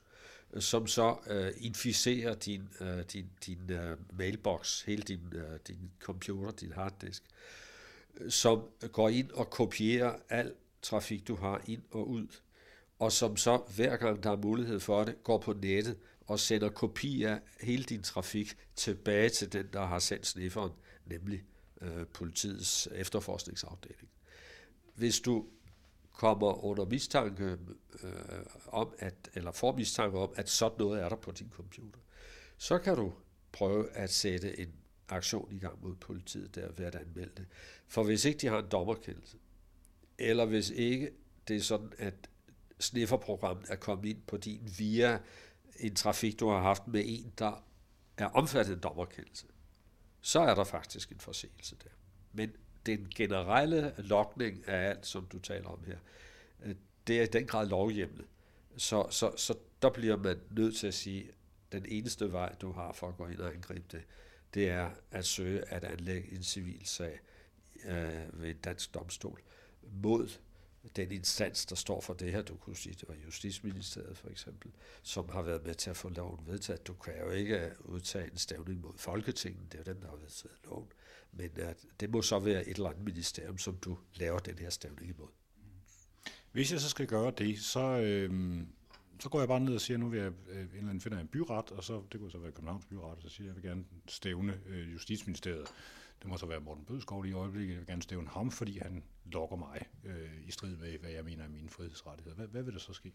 som 0.60 0.88
så 0.88 1.18
øh, 1.28 1.52
inficerer 1.58 2.36
din, 2.36 2.70
øh, 2.82 3.04
din, 3.14 3.30
din 3.46 3.72
øh, 3.72 3.98
mailbox, 4.18 4.82
hele 4.82 5.02
din, 5.04 5.22
øh, 5.34 5.60
din 5.68 5.92
computer, 6.00 6.52
din 6.52 6.72
harddisk, 6.72 7.24
øh, 8.18 8.32
som 8.32 8.64
går 8.92 9.10
ind 9.10 9.32
og 9.32 9.50
kopierer 9.50 10.16
al 10.30 10.54
trafik, 10.82 11.28
du 11.28 11.36
har 11.36 11.62
ind 11.68 11.82
og 11.92 12.10
ud, 12.10 12.28
og 13.00 13.12
som 13.12 13.38
så 13.38 13.58
hver 13.76 13.98
gang 13.98 14.24
der 14.24 14.32
er 14.32 14.38
mulighed 14.38 14.80
for 14.80 15.04
det, 15.04 15.24
går 15.24 15.38
på 15.38 15.54
nettet 15.54 15.98
og 16.28 16.40
sender 16.40 16.70
kopi 16.70 17.24
af 17.24 17.40
hele 17.62 17.84
din 17.84 18.04
trafik 18.04 18.58
tilbage 18.76 19.30
til 19.30 19.54
den, 19.54 19.68
der 19.74 19.86
har 19.86 20.00
sendt 20.00 20.28
snifferen, 20.28 20.72
nemlig 21.06 21.44
øh, 21.82 22.06
politiets 22.14 22.88
efterforskningsafdeling. 22.92 24.10
Hvis 24.96 25.20
du 25.20 25.46
kommer 26.20 26.64
under 26.64 26.86
mistanke 26.86 27.58
øh, 28.04 28.12
om, 28.68 28.94
at, 29.00 29.30
eller 29.34 29.52
får 29.52 29.76
mistanke 29.76 30.18
om, 30.18 30.34
at 30.36 30.50
sådan 30.50 30.78
noget 30.80 31.02
er 31.02 31.10
der 31.10 31.16
på 31.16 31.32
din 31.32 31.50
computer, 31.50 32.00
så 32.58 32.78
kan 32.78 32.96
du 32.96 33.14
prøve 33.52 33.92
at 33.92 34.10
sætte 34.10 34.60
en 34.60 34.74
aktion 35.10 35.52
i 35.52 35.60
gang 35.60 35.82
mod 35.82 35.96
politiet 35.96 36.56
der 36.56 36.72
ved 36.72 36.86
at 36.86 36.96
anmelde 36.96 37.32
det. 37.38 37.46
For 37.88 38.04
hvis 38.04 38.26
ikke 38.26 38.40
de 38.40 38.48
har 38.48 38.60
en 38.60 38.70
dommerkendelse, 38.72 39.38
eller 40.18 40.46
hvis 40.46 40.70
ikke 40.70 41.12
det 41.48 41.56
er 41.56 41.62
sådan, 41.62 41.92
at 41.98 42.30
snifferprogrammet 42.80 43.66
er 43.70 43.76
kommet 43.76 44.10
ind 44.10 44.22
på 44.28 44.38
din 44.38 44.74
via 44.78 45.20
en 45.76 45.96
trafik, 45.96 46.40
du 46.40 46.50
har 46.50 46.62
haft 46.62 46.88
med 46.88 47.04
en, 47.06 47.34
der 47.38 47.64
er 48.18 48.26
omfattet 48.26 48.74
en 48.74 48.80
dommerkendelse, 48.80 49.48
så 50.22 50.40
er 50.40 50.56
der 50.56 50.64
faktisk 50.64 51.12
en 51.12 51.20
forseelse 51.20 51.76
der. 51.84 51.90
Men 52.34 52.52
den 52.86 53.08
generelle 53.16 53.94
lokning 53.98 54.68
af 54.68 54.90
alt, 54.90 55.06
som 55.06 55.26
du 55.26 55.40
taler 55.40 55.68
om 55.68 55.84
her, 55.88 55.98
øh, 56.66 56.76
det 57.08 57.20
er 57.20 57.24
i 57.24 57.28
den 57.28 57.46
grad 57.46 57.68
lovhjemmet. 57.68 58.26
Så, 58.78 59.08
så, 59.10 59.34
så 59.38 59.58
der 59.82 59.90
bliver 59.90 60.18
man 60.18 60.40
nødt 60.52 60.76
til 60.76 60.88
at 60.88 60.94
sige, 60.94 61.28
at 61.28 61.34
den 61.72 61.86
eneste 61.88 62.32
vej, 62.32 62.56
du 62.62 62.72
har 62.72 62.94
for 62.94 63.08
at 63.08 63.18
gå 63.18 63.28
ind 63.28 63.40
og 63.40 63.54
angribe 63.54 63.86
det, 63.92 64.02
det 64.54 64.70
er 64.70 64.90
at 65.12 65.26
søge 65.26 65.74
at 65.74 65.84
anlægge 65.84 66.32
en 66.32 66.44
civil 66.44 66.82
sag 66.86 67.20
øh, 67.86 68.42
ved 68.42 68.50
en 68.50 68.58
dansk 68.58 68.94
domstol 68.94 69.42
mod 69.82 70.30
den 70.96 71.12
instans, 71.12 71.66
der 71.66 71.76
står 71.76 72.02
for 72.02 72.14
det 72.14 72.32
her, 72.32 72.42
du 72.42 72.56
kunne 72.56 72.76
sige, 72.76 72.96
det 73.00 73.10
var 73.10 73.16
Justitsministeriet 73.26 74.18
for 74.18 74.30
eksempel, 74.30 74.72
som 75.04 75.30
har 75.30 75.42
været 75.42 75.66
med 75.66 75.76
til 75.76 75.90
at 75.90 75.98
få 75.98 76.10
loven 76.10 76.40
vedtaget. 76.48 76.88
Du 76.88 76.94
kan 76.94 77.14
jo 77.20 77.32
ikke 77.32 77.72
udtage 77.80 78.32
en 78.32 78.38
stævning 78.38 78.82
mod 78.82 78.94
Folketinget, 78.98 79.72
det 79.72 79.80
er 79.80 79.84
jo 79.88 79.94
den, 79.94 80.02
der 80.02 80.10
har 80.10 80.16
vedtaget 80.16 80.56
loven. 80.66 80.88
Men 81.32 81.50
at 81.56 81.86
det 82.00 82.10
må 82.10 82.22
så 82.22 82.40
være 82.40 82.68
et 82.68 82.76
eller 82.76 82.90
andet 82.90 83.06
ministerium, 83.06 83.58
som 83.58 83.78
du 83.78 83.98
laver 84.16 84.40
den 84.40 84.60
her 84.60 84.70
stævning 84.70 85.10
imod. 85.10 85.28
Hvis 86.52 86.72
jeg 86.72 86.80
så 86.80 86.90
skal 86.90 87.08
gøre 87.08 87.32
det, 87.38 87.60
så, 87.60 87.80
øh, 87.80 88.62
så 89.20 89.30
går 89.30 89.40
jeg 89.40 89.48
bare 89.48 89.60
ned 89.60 89.76
og 89.76 89.82
siger, 89.82 89.98
nu 89.98 90.10
vil 90.10 90.20
jeg 90.20 90.32
øh, 90.50 90.62
en 90.62 90.68
eller 90.68 90.80
anden 90.80 91.02
finder 91.02 91.20
en 91.20 91.28
byret, 91.28 91.72
og 91.72 91.84
så, 91.84 92.04
det 92.12 92.20
kunne 92.20 92.32
så 92.32 92.38
være 92.38 92.52
Københavns 92.52 92.86
byret, 92.86 93.16
og 93.16 93.22
så 93.22 93.30
siger 93.30 93.48
jeg, 93.48 93.56
jeg 93.56 93.64
vil 93.64 93.70
gerne 93.70 93.86
stævne 94.08 94.60
øh, 94.68 94.94
Justitsministeriet. 94.94 95.68
Det 96.22 96.28
må 96.28 96.38
så 96.38 96.46
være 96.46 96.60
Morten 96.60 96.86
Bødskov 96.86 97.26
i 97.26 97.32
øjeblikket. 97.32 97.74
Jeg 97.74 97.80
vil 97.80 97.88
gerne 97.88 98.02
stævne 98.02 98.28
ham, 98.28 98.52
fordi 98.52 98.80
han 98.80 99.04
lokker 99.26 99.56
mig 99.56 99.86
øh, 100.06 100.48
i 100.48 100.52
strid 100.52 100.76
med, 100.76 100.98
hvad 100.98 101.10
jeg 101.10 101.26
mener 101.26 101.44
er 101.44 101.50
mine 101.50 101.70
frihedsrettigheder. 101.70 102.36
Hvad, 102.36 102.48
hvad 102.48 102.64
vil 102.64 102.74
der 102.74 102.80
så 102.80 102.94
ske? 102.94 103.14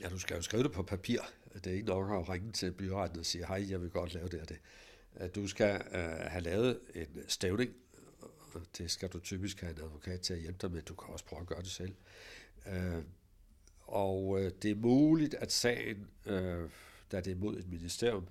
Ja, 0.00 0.08
du 0.08 0.18
skal 0.18 0.36
jo 0.36 0.42
skrive 0.42 0.62
det 0.62 0.72
på 0.72 0.82
papir. 0.82 1.20
Det 1.54 1.66
er 1.66 1.70
ikke 1.70 1.86
nok 1.86 2.10
at 2.10 2.28
ringe 2.28 2.52
til 2.52 2.72
byretten 2.72 3.18
og 3.18 3.26
sige, 3.26 3.46
hej, 3.46 3.66
jeg 3.70 3.82
vil 3.82 3.90
godt 3.90 4.14
lave 4.14 4.28
det 4.28 4.40
og 4.40 4.48
det 4.48 4.58
at 5.14 5.34
du 5.34 5.46
skal 5.46 5.82
øh, 5.92 6.00
have 6.02 6.42
lavet 6.42 6.80
en 6.94 7.24
stævning. 7.28 7.74
Det 8.78 8.90
skal 8.90 9.08
du 9.08 9.18
typisk 9.18 9.60
have 9.60 9.72
en 9.72 9.78
advokat 9.78 10.20
til 10.20 10.34
at 10.34 10.40
hjælpe 10.40 10.58
dig 10.62 10.70
med. 10.70 10.82
Du 10.82 10.94
kan 10.94 11.12
også 11.12 11.24
prøve 11.24 11.40
at 11.40 11.46
gøre 11.46 11.62
det 11.62 11.70
selv. 11.70 11.94
Øh, 12.66 13.02
og 13.80 14.40
øh, 14.40 14.52
det 14.62 14.70
er 14.70 14.74
muligt, 14.74 15.34
at 15.34 15.52
sagen, 15.52 16.08
øh, 16.26 16.70
da 17.12 17.20
det 17.20 17.30
er 17.30 17.36
mod 17.36 17.58
et 17.58 17.68
ministerium, 17.68 18.26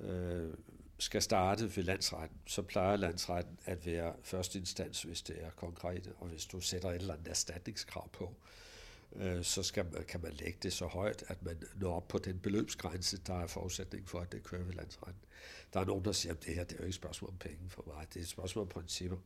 øh, 0.00 0.54
skal 0.98 1.22
starte 1.22 1.76
ved 1.76 1.84
landsretten, 1.84 2.38
så 2.46 2.62
plejer 2.62 2.96
landsretten 2.96 3.58
at 3.64 3.86
være 3.86 4.14
første 4.22 4.58
instans, 4.58 5.02
hvis 5.02 5.22
det 5.22 5.44
er 5.44 5.50
konkret, 5.50 6.12
og 6.18 6.26
hvis 6.26 6.46
du 6.46 6.60
sætter 6.60 6.88
et 6.88 6.94
eller 6.94 7.14
andet 7.14 7.28
erstatningskrav 7.28 8.08
på, 8.12 8.24
øh, 8.24 8.67
Øh, 9.16 9.44
så 9.44 9.62
skal 9.62 9.84
man, 9.84 10.04
kan 10.04 10.22
man 10.22 10.32
lægge 10.32 10.58
det 10.62 10.72
så 10.72 10.86
højt, 10.86 11.24
at 11.28 11.42
man 11.42 11.62
når 11.76 11.96
op 11.96 12.08
på 12.08 12.18
den 12.18 12.38
beløbsgrænse, 12.38 13.18
der 13.18 13.34
er 13.34 13.46
forudsætning 13.46 14.08
for, 14.08 14.20
at 14.20 14.32
det 14.32 14.44
kører 14.44 14.64
ved 14.64 14.72
landsretten. 14.72 15.24
Der 15.72 15.80
er 15.80 15.84
nogen, 15.84 16.04
der 16.04 16.12
siger, 16.12 16.32
at 16.32 16.44
det 16.44 16.54
her 16.54 16.64
det 16.64 16.72
er 16.72 16.76
jo 16.76 16.84
ikke 16.84 16.88
et 16.88 16.94
spørgsmål 16.94 17.30
om 17.30 17.38
penge 17.38 17.70
for 17.70 17.84
mig, 17.86 18.06
det 18.14 18.16
er 18.16 18.22
et 18.22 18.28
spørgsmål 18.28 18.62
om 18.62 18.68
principper. 18.68 19.18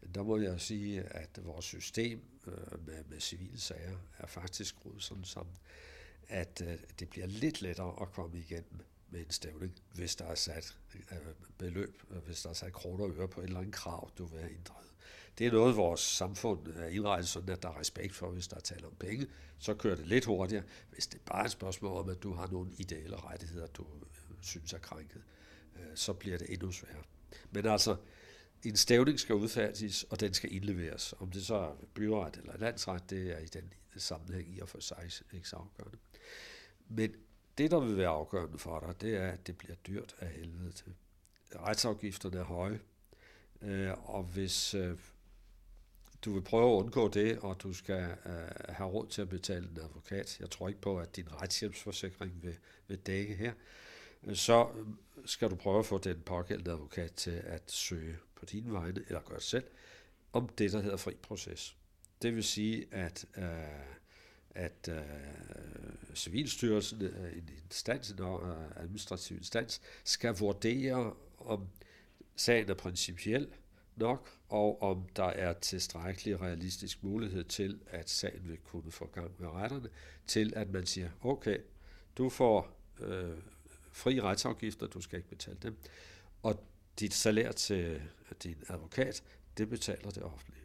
Men 0.00 0.14
der 0.14 0.22
må 0.22 0.38
jeg 0.38 0.60
sige, 0.60 1.02
at 1.02 1.44
vores 1.44 1.64
system 1.64 2.20
øh, 2.46 2.86
med, 2.86 3.04
med 3.04 3.20
civile 3.20 3.60
sager 3.60 3.96
er 4.18 4.26
faktisk 4.26 4.70
skruet 4.70 5.02
sådan 5.02 5.24
sammen, 5.24 5.54
at 6.28 6.62
øh, 6.66 6.78
det 6.98 7.08
bliver 7.08 7.26
lidt 7.26 7.62
lettere 7.62 8.02
at 8.02 8.12
komme 8.12 8.38
igennem 8.38 8.80
med 9.10 9.20
en 9.20 9.30
stævning, 9.30 9.72
hvis 9.94 10.16
der 10.16 10.24
er 10.24 10.34
sat 10.34 10.78
øh, 10.94 11.18
beløb, 11.58 12.02
øh, 12.10 12.18
hvis 12.18 12.42
der 12.42 12.50
er 12.50 12.54
sat 12.54 12.72
kroner 12.72 13.04
og 13.04 13.10
øre 13.10 13.28
på 13.28 13.40
et 13.40 13.44
eller 13.44 13.60
andet 13.60 13.74
krav, 13.74 14.10
du 14.18 14.24
vil 14.24 14.40
have 14.40 14.52
inddrevet. 14.52 14.89
Det 15.40 15.46
er 15.46 15.52
noget, 15.52 15.76
vores 15.76 16.00
samfund 16.00 16.66
er 16.66 16.86
indrettet 16.86 17.28
sådan, 17.28 17.48
at 17.48 17.62
der 17.62 17.68
er 17.68 17.80
respekt 17.80 18.14
for, 18.14 18.30
hvis 18.30 18.48
der 18.48 18.56
er 18.56 18.60
tale 18.60 18.86
om 18.86 18.94
penge, 18.98 19.26
så 19.58 19.74
kører 19.74 19.96
det 19.96 20.06
lidt 20.06 20.24
hurtigere. 20.24 20.64
Hvis 20.90 21.06
det 21.06 21.20
bare 21.20 21.40
er 21.40 21.44
et 21.44 21.50
spørgsmål 21.50 22.00
om, 22.00 22.08
at 22.08 22.22
du 22.22 22.32
har 22.32 22.46
nogle 22.46 22.70
ideelle 22.78 23.16
rettigheder, 23.16 23.66
du 23.66 23.82
øh, 23.82 24.36
synes 24.40 24.72
er 24.72 24.78
krænket, 24.78 25.22
øh, 25.76 25.82
så 25.94 26.12
bliver 26.12 26.38
det 26.38 26.52
endnu 26.52 26.72
sværere. 26.72 27.02
Men 27.50 27.66
altså, 27.66 27.96
en 28.64 28.76
stævning 28.76 29.20
skal 29.20 29.34
udfærdiges, 29.34 30.02
og 30.02 30.20
den 30.20 30.34
skal 30.34 30.54
indleveres. 30.54 31.14
Om 31.18 31.30
det 31.30 31.46
så 31.46 31.54
er 31.54 31.74
byret 31.94 32.36
eller 32.36 32.58
landsret, 32.58 33.10
det 33.10 33.32
er 33.32 33.38
i 33.38 33.46
den 33.46 33.72
sammenhæng 33.96 34.56
i 34.56 34.60
og 34.60 34.68
for 34.68 34.80
sig 34.80 35.10
ikke 35.32 35.48
så 35.48 35.56
afgørende. 35.56 35.98
Men 36.88 37.14
det, 37.58 37.70
der 37.70 37.80
vil 37.80 37.96
være 37.96 38.08
afgørende 38.08 38.58
for 38.58 38.80
dig, 38.80 39.00
det 39.00 39.16
er, 39.16 39.28
at 39.28 39.46
det 39.46 39.58
bliver 39.58 39.74
dyrt 39.74 40.16
af 40.18 40.28
helvede 40.28 40.72
til. 40.72 40.94
Retsafgifterne 41.56 42.38
er 42.38 42.44
høje, 42.44 42.80
og 44.04 44.22
hvis 44.22 44.74
du 46.24 46.32
vil 46.32 46.42
prøve 46.42 46.72
at 46.72 46.82
undgå 46.82 47.08
det, 47.08 47.38
og 47.38 47.62
du 47.62 47.72
skal 47.72 48.16
øh, 48.26 48.32
have 48.68 48.90
råd 48.90 49.06
til 49.06 49.22
at 49.22 49.28
betale 49.28 49.68
en 49.68 49.78
advokat, 49.82 50.40
jeg 50.40 50.50
tror 50.50 50.68
ikke 50.68 50.80
på, 50.80 50.98
at 50.98 51.16
din 51.16 51.42
retshjælpsforsikring 51.42 52.32
vil, 52.42 52.56
vil 52.88 52.98
dække 52.98 53.34
her, 53.34 53.52
så 54.34 54.68
skal 55.24 55.50
du 55.50 55.54
prøve 55.54 55.78
at 55.78 55.86
få 55.86 55.98
den 55.98 56.20
pågældende 56.20 56.70
advokat 56.70 57.12
til 57.12 57.42
at 57.44 57.62
søge 57.72 58.16
på 58.34 58.46
dine 58.46 58.72
vegne, 58.72 59.04
eller 59.06 59.20
gøre 59.20 59.38
det 59.38 59.44
selv, 59.44 59.64
om 60.32 60.48
det, 60.48 60.72
der 60.72 60.80
hedder 60.80 60.96
fri 60.96 61.14
proces. 61.22 61.76
Det 62.22 62.34
vil 62.34 62.44
sige, 62.44 62.86
at 62.90 63.26
øh, 63.36 63.44
at 64.54 64.88
øh, 64.88 66.14
Civilstyrelsen, 66.14 67.02
øh, 67.02 67.32
en 67.32 67.50
instans, 67.64 68.10
en 68.10 68.20
øh, 68.20 68.76
administrativ 68.76 69.36
instans, 69.36 69.80
skal 70.04 70.36
vurdere, 70.38 71.14
om 71.38 71.66
sagen 72.36 72.70
er 72.70 72.74
principiel 72.74 73.48
nok, 74.00 74.28
og 74.48 74.82
om 74.82 75.08
der 75.16 75.24
er 75.24 75.52
tilstrækkelig 75.52 76.40
realistisk 76.40 77.02
mulighed 77.04 77.44
til, 77.44 77.80
at 77.86 78.10
sagen 78.10 78.48
vil 78.48 78.58
kunne 78.58 78.92
få 78.92 79.06
gang 79.06 79.30
med 79.38 79.48
retterne, 79.48 79.88
til 80.26 80.52
at 80.56 80.70
man 80.70 80.86
siger, 80.86 81.10
okay, 81.22 81.58
du 82.18 82.28
får 82.28 82.76
øh, 83.00 83.38
fri 83.92 84.20
retsafgifter, 84.20 84.86
du 84.86 85.00
skal 85.00 85.16
ikke 85.16 85.28
betale 85.28 85.58
dem, 85.62 85.76
og 86.42 86.64
dit 87.00 87.14
salær 87.14 87.52
til 87.52 88.02
din 88.42 88.56
advokat, 88.68 89.22
det 89.58 89.68
betaler 89.68 90.10
det 90.10 90.22
offentlige. 90.22 90.64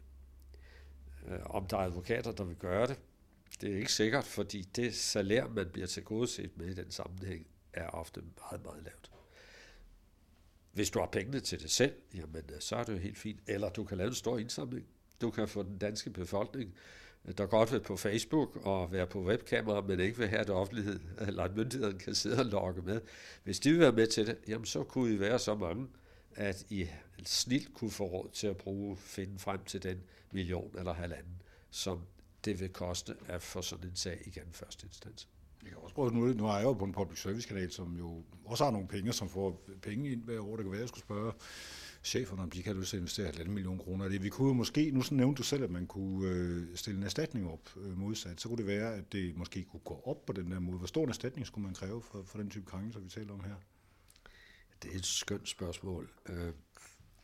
Øh, 1.26 1.38
om 1.44 1.66
der 1.66 1.76
er 1.76 1.82
advokater, 1.82 2.32
der 2.32 2.44
vil 2.44 2.56
gøre 2.56 2.86
det, 2.86 2.98
det 3.60 3.72
er 3.72 3.76
ikke 3.76 3.92
sikkert, 3.92 4.24
fordi 4.24 4.62
det 4.62 4.94
salær, 4.94 5.48
man 5.48 5.68
bliver 5.72 5.86
tilgodeset 5.86 6.56
med 6.56 6.66
i 6.66 6.74
den 6.74 6.90
sammenhæng, 6.90 7.46
er 7.72 7.88
ofte 7.88 8.20
meget, 8.20 8.64
meget 8.64 8.82
lavt. 8.84 9.10
Hvis 10.76 10.90
du 10.90 10.98
har 10.98 11.06
pengene 11.06 11.40
til 11.40 11.62
det 11.62 11.70
selv, 11.70 11.92
jamen 12.14 12.42
øh, 12.54 12.60
så 12.60 12.76
er 12.76 12.84
det 12.84 12.92
jo 12.92 12.98
helt 12.98 13.18
fint. 13.18 13.40
Eller 13.46 13.68
du 13.68 13.84
kan 13.84 13.98
lave 13.98 14.08
en 14.08 14.14
stor 14.14 14.38
indsamling. 14.38 14.86
Du 15.20 15.30
kan 15.30 15.48
få 15.48 15.62
den 15.62 15.78
danske 15.78 16.10
befolkning, 16.10 16.74
øh, 17.24 17.34
der 17.38 17.46
godt 17.46 17.72
vil 17.72 17.80
på 17.80 17.96
Facebook 17.96 18.56
og 18.66 18.92
være 18.92 19.06
på 19.06 19.24
webkamera, 19.24 19.80
men 19.80 20.00
ikke 20.00 20.18
vil 20.18 20.28
have 20.28 20.40
at 20.40 20.50
offentlighed, 20.50 21.00
øh, 21.20 21.28
eller 21.28 21.42
at 21.42 21.56
myndigheden 21.56 21.98
kan 21.98 22.14
sidde 22.14 22.38
og 22.38 22.44
logge 22.44 22.82
med. 22.82 23.00
Hvis 23.44 23.60
de 23.60 23.70
vil 23.70 23.80
være 23.80 23.92
med 23.92 24.06
til 24.06 24.26
det, 24.26 24.38
jamen 24.48 24.66
så 24.66 24.82
kunne 24.82 25.14
I 25.14 25.20
være 25.20 25.38
så 25.38 25.54
mange, 25.54 25.86
at 26.34 26.66
I 26.70 26.88
snilt 27.24 27.74
kunne 27.74 27.90
få 27.90 28.06
råd 28.06 28.30
til 28.32 28.46
at 28.46 28.56
bruge, 28.56 28.96
finde 28.96 29.38
frem 29.38 29.64
til 29.64 29.82
den 29.82 30.02
million 30.32 30.74
eller 30.78 30.92
halvanden, 30.92 31.42
som 31.70 32.00
det 32.44 32.60
vil 32.60 32.68
koste 32.68 33.14
at 33.28 33.42
få 33.42 33.62
sådan 33.62 33.88
en 33.88 33.96
sag 33.96 34.22
igen 34.26 34.48
første 34.52 34.86
instans. 34.86 35.28
Jeg 35.66 35.74
kan 35.74 35.82
også 35.82 35.94
prøve, 35.94 36.10
nu, 36.10 36.26
nu 36.26 36.46
er 36.46 36.56
jeg 36.56 36.64
jo 36.64 36.72
på 36.72 36.84
en 36.84 36.92
public 36.92 37.22
service 37.22 37.48
kanal, 37.48 37.72
som 37.72 37.96
jo 37.96 38.22
også 38.44 38.64
har 38.64 38.70
nogle 38.70 38.88
penge, 38.88 39.12
som 39.12 39.28
får 39.28 39.62
penge 39.82 40.10
ind 40.10 40.22
hver 40.22 40.40
år. 40.40 40.56
Det 40.56 40.64
kan 40.64 40.70
være, 40.70 40.78
at 40.78 40.80
jeg 40.80 40.88
skulle 40.88 41.04
spørge 41.04 41.32
cheferne, 42.04 42.42
om 42.42 42.50
de 42.50 42.62
kan 42.62 42.76
lyst 42.76 42.90
til 42.90 42.96
at 42.96 43.00
investere 43.00 43.28
1,5 43.28 43.48
million 43.48 43.78
kroner. 43.78 44.08
Det, 44.08 44.22
vi 44.22 44.28
kunne 44.28 44.54
måske, 44.54 44.90
nu 44.90 45.02
nævnte 45.10 45.38
du 45.38 45.42
selv, 45.42 45.64
at 45.64 45.70
man 45.70 45.86
kunne 45.86 46.28
øh, 46.28 46.76
stille 46.76 46.98
en 46.98 47.04
erstatning 47.04 47.50
op 47.50 47.76
øh, 47.76 47.98
modsat. 47.98 48.40
Så 48.40 48.48
kunne 48.48 48.58
det 48.58 48.66
være, 48.66 48.94
at 48.94 49.12
det 49.12 49.36
måske 49.36 49.64
kunne 49.64 49.80
gå 49.80 50.02
op 50.04 50.26
på 50.26 50.32
den 50.32 50.50
der 50.50 50.60
måde. 50.60 50.78
Hvor 50.78 50.86
stor 50.86 51.02
en 51.02 51.08
erstatning 51.08 51.46
skulle 51.46 51.64
man 51.64 51.74
kræve 51.74 52.02
for, 52.02 52.22
for 52.22 52.38
den 52.38 52.50
type 52.50 52.66
krænkelser, 52.66 53.00
vi 53.00 53.08
taler 53.08 53.32
om 53.32 53.40
her? 53.40 53.54
Det 54.82 54.92
er 54.92 54.98
et 54.98 55.06
skønt 55.06 55.48
spørgsmål. 55.48 56.10
Øh, 56.28 56.52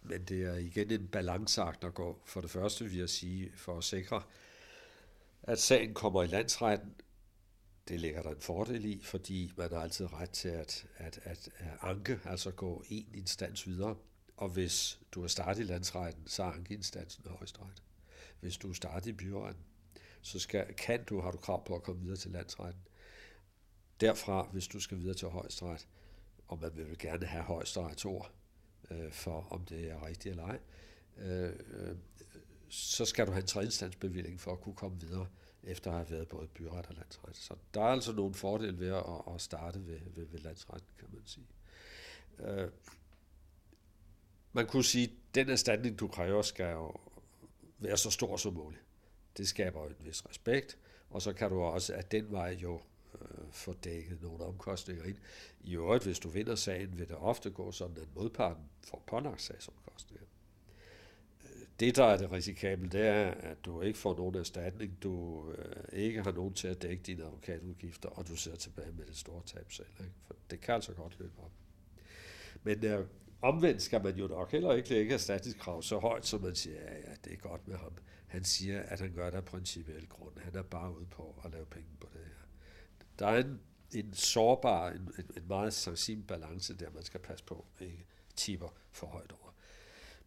men 0.03 0.25
det 0.25 0.43
er 0.43 0.55
igen 0.55 0.91
en 0.91 1.09
balanceakt, 1.09 1.83
der 1.83 1.91
går 1.91 2.23
for 2.27 2.41
det 2.41 2.51
første, 2.51 2.85
vil 2.85 2.99
jeg 2.99 3.09
sige, 3.09 3.53
for 3.57 3.79
at 3.79 3.85
sikre, 3.85 4.23
at 5.43 5.59
sagen 5.59 5.95
kommer 5.95 6.23
i 6.23 6.27
landsretten, 6.27 6.95
det 7.89 8.01
ligger 8.01 8.23
der 8.23 8.31
en 8.31 8.41
fordel 8.41 8.85
i, 8.85 9.01
fordi 9.03 9.53
man 9.57 9.73
har 9.73 9.81
altid 9.81 10.13
ret 10.13 10.31
til 10.31 10.49
at, 10.49 10.87
at, 10.97 11.21
at, 11.25 11.49
at 11.59 11.71
anke, 11.81 12.21
altså 12.25 12.51
gå 12.51 12.85
en 12.89 13.07
instans 13.15 13.67
videre. 13.67 13.97
Og 14.37 14.49
hvis 14.49 15.01
du 15.13 15.23
er 15.23 15.27
startet 15.27 15.63
i 15.63 15.67
landsretten, 15.67 16.27
så 16.27 16.43
er 16.43 16.53
ankeinstansen 16.53 17.25
højesteret. 17.27 17.83
Hvis 18.41 18.57
du 18.57 18.71
er 18.71 18.75
startet 18.75 19.07
i 19.07 19.13
byretten, 19.13 19.65
så 20.23 20.39
skal, 20.39 20.75
kan 20.75 21.05
du, 21.05 21.21
har 21.21 21.31
du 21.31 21.39
krav 21.39 21.65
på 21.65 21.75
at 21.75 21.83
komme 21.83 22.01
videre 22.03 22.17
til 22.17 22.31
landsretten. 22.31 22.83
Derfra, 24.01 24.49
hvis 24.53 24.69
du 24.69 24.81
skal 24.81 24.99
videre 24.99 25.15
til 25.15 25.29
højesteret, 25.29 25.89
og 26.49 26.59
man 26.61 26.71
vil 26.77 26.99
gerne 26.99 27.27
have 27.27 27.45
højesterets 27.45 28.05
ord 28.05 28.33
øh, 28.91 29.13
for, 29.13 29.47
om 29.51 29.65
det 29.65 29.91
er 29.91 30.07
rigtigt 30.07 30.31
eller 30.33 30.47
ej, 30.47 30.59
øh, 31.19 31.53
øh, 31.71 31.97
så 32.69 33.05
skal 33.05 33.27
du 33.27 33.33
have 33.33 33.41
en 33.41 33.47
tredjeinstansbevilling 33.47 34.41
for 34.41 34.53
at 34.53 34.61
kunne 34.61 34.75
komme 34.75 35.01
videre, 35.01 35.27
efter 35.65 35.91
at 35.91 35.97
have 35.97 36.11
været 36.11 36.29
både 36.29 36.47
byret 36.47 36.87
og 36.87 36.95
landsret. 36.95 37.37
Så 37.37 37.55
der 37.75 37.81
er 37.81 37.87
altså 37.87 38.13
nogle 38.13 38.35
fordele 38.35 38.79
ved 38.79 38.89
at, 38.89 39.35
at 39.35 39.41
starte 39.41 39.87
ved, 39.87 40.01
ved, 40.15 40.27
ved 40.27 40.41
landsretten, 40.41 40.89
kan 40.99 41.09
man 41.13 41.23
sige. 41.25 41.47
Øh, 42.39 42.71
man 44.53 44.67
kunne 44.67 44.85
sige, 44.85 45.05
at 45.05 45.35
den 45.35 45.51
erstatning, 45.51 45.99
du 46.01 46.09
kræver, 46.09 46.43
skal 46.43 46.73
jo 46.73 46.95
være 47.79 47.97
så 47.97 48.11
stor 48.11 48.37
som 48.37 48.55
muligt. 48.55 48.83
Det 49.37 49.49
skaber 49.49 49.87
en 49.87 49.97
vis 50.01 50.27
respekt, 50.29 50.79
og 51.11 51.23
så 51.23 51.33
kan 51.33 51.51
du 51.51 51.61
også 51.61 51.95
at 51.95 52.13
den 52.13 52.33
vej 52.33 52.59
jo 52.63 52.81
øh, 53.21 53.53
få 53.53 53.73
dækket 53.73 54.23
nogle 54.23 54.45
omkostninger 54.45 55.05
ind. 55.05 55.17
I 55.61 55.75
øvrigt, 55.75 56.05
hvis 56.05 56.19
du 56.19 56.29
vinder 56.29 56.55
sagen, 56.55 56.99
vil 56.99 57.09
det 57.09 57.17
ofte 57.17 57.51
gå 57.51 57.73
sådan, 57.73 57.97
at 57.97 58.15
modparten 58.15 58.65
får 58.85 59.03
pålagt 59.07 59.43
sagsomkostninger 59.43 60.27
det, 61.83 61.97
der 61.97 62.05
er 62.05 62.17
det 62.17 62.33
risikable, 62.33 62.89
det 62.89 63.07
er, 63.07 63.31
at 63.31 63.65
du 63.65 63.81
ikke 63.81 63.99
får 63.99 64.17
nogen 64.17 64.35
erstatning, 64.35 65.03
du 65.03 65.45
øh, 65.53 65.83
ikke 65.93 66.23
har 66.23 66.33
nogen 66.33 66.55
til 66.55 66.69
at 66.69 66.83
dække 66.83 67.03
dine 67.03 67.25
advokatudgifter, 67.25 68.09
og 68.09 68.29
du 68.29 68.37
sidder 68.37 68.57
tilbage 68.57 68.93
med 68.93 69.07
det 69.07 69.17
store 69.17 69.43
tab 69.47 69.73
selv. 69.73 69.89
Ikke? 70.01 70.13
For 70.27 70.35
det 70.51 70.61
kan 70.61 70.75
altså 70.75 70.93
godt 70.93 71.19
løbe 71.19 71.33
op. 71.39 71.53
Men 72.63 72.85
øh, 72.85 73.07
omvendt 73.43 73.83
skal 73.83 74.03
man 74.03 74.17
jo 74.17 74.27
nok 74.27 74.53
heller 74.53 74.73
ikke 74.73 74.89
lægge 74.89 75.15
erstatningskrav 75.15 75.83
så 75.83 75.99
højt, 75.99 76.27
som 76.27 76.41
man 76.41 76.55
siger, 76.55 76.81
ja, 76.81 76.95
ja, 76.95 77.15
det 77.25 77.33
er 77.33 77.37
godt 77.37 77.69
med 77.69 77.77
ham. 77.77 77.93
Han 78.27 78.45
siger, 78.45 78.83
at 78.83 79.01
han 79.01 79.13
gør 79.13 79.31
det 79.31 79.37
af 79.37 79.45
principiel 79.45 80.09
grund. 80.09 80.39
Han 80.39 80.57
er 80.57 80.63
bare 80.63 80.97
ude 80.97 81.07
på 81.07 81.41
at 81.45 81.51
lave 81.51 81.67
penge 81.67 81.89
på 82.01 82.09
det 82.13 82.21
her. 82.21 82.47
Der 83.19 83.27
er 83.27 83.45
en, 83.45 83.61
en 83.95 84.15
sårbar, 84.15 84.91
en, 84.91 85.11
en, 85.19 85.31
en 85.37 85.49
meget 85.49 85.73
sensibel 85.73 86.25
balance 86.25 86.77
der, 86.77 86.91
man 86.91 87.03
skal 87.03 87.21
passe 87.21 87.45
på, 87.45 87.67
ikke 87.81 88.07
tipper 88.37 88.69
for 88.91 89.07
højt 89.07 89.33
over. 89.33 89.55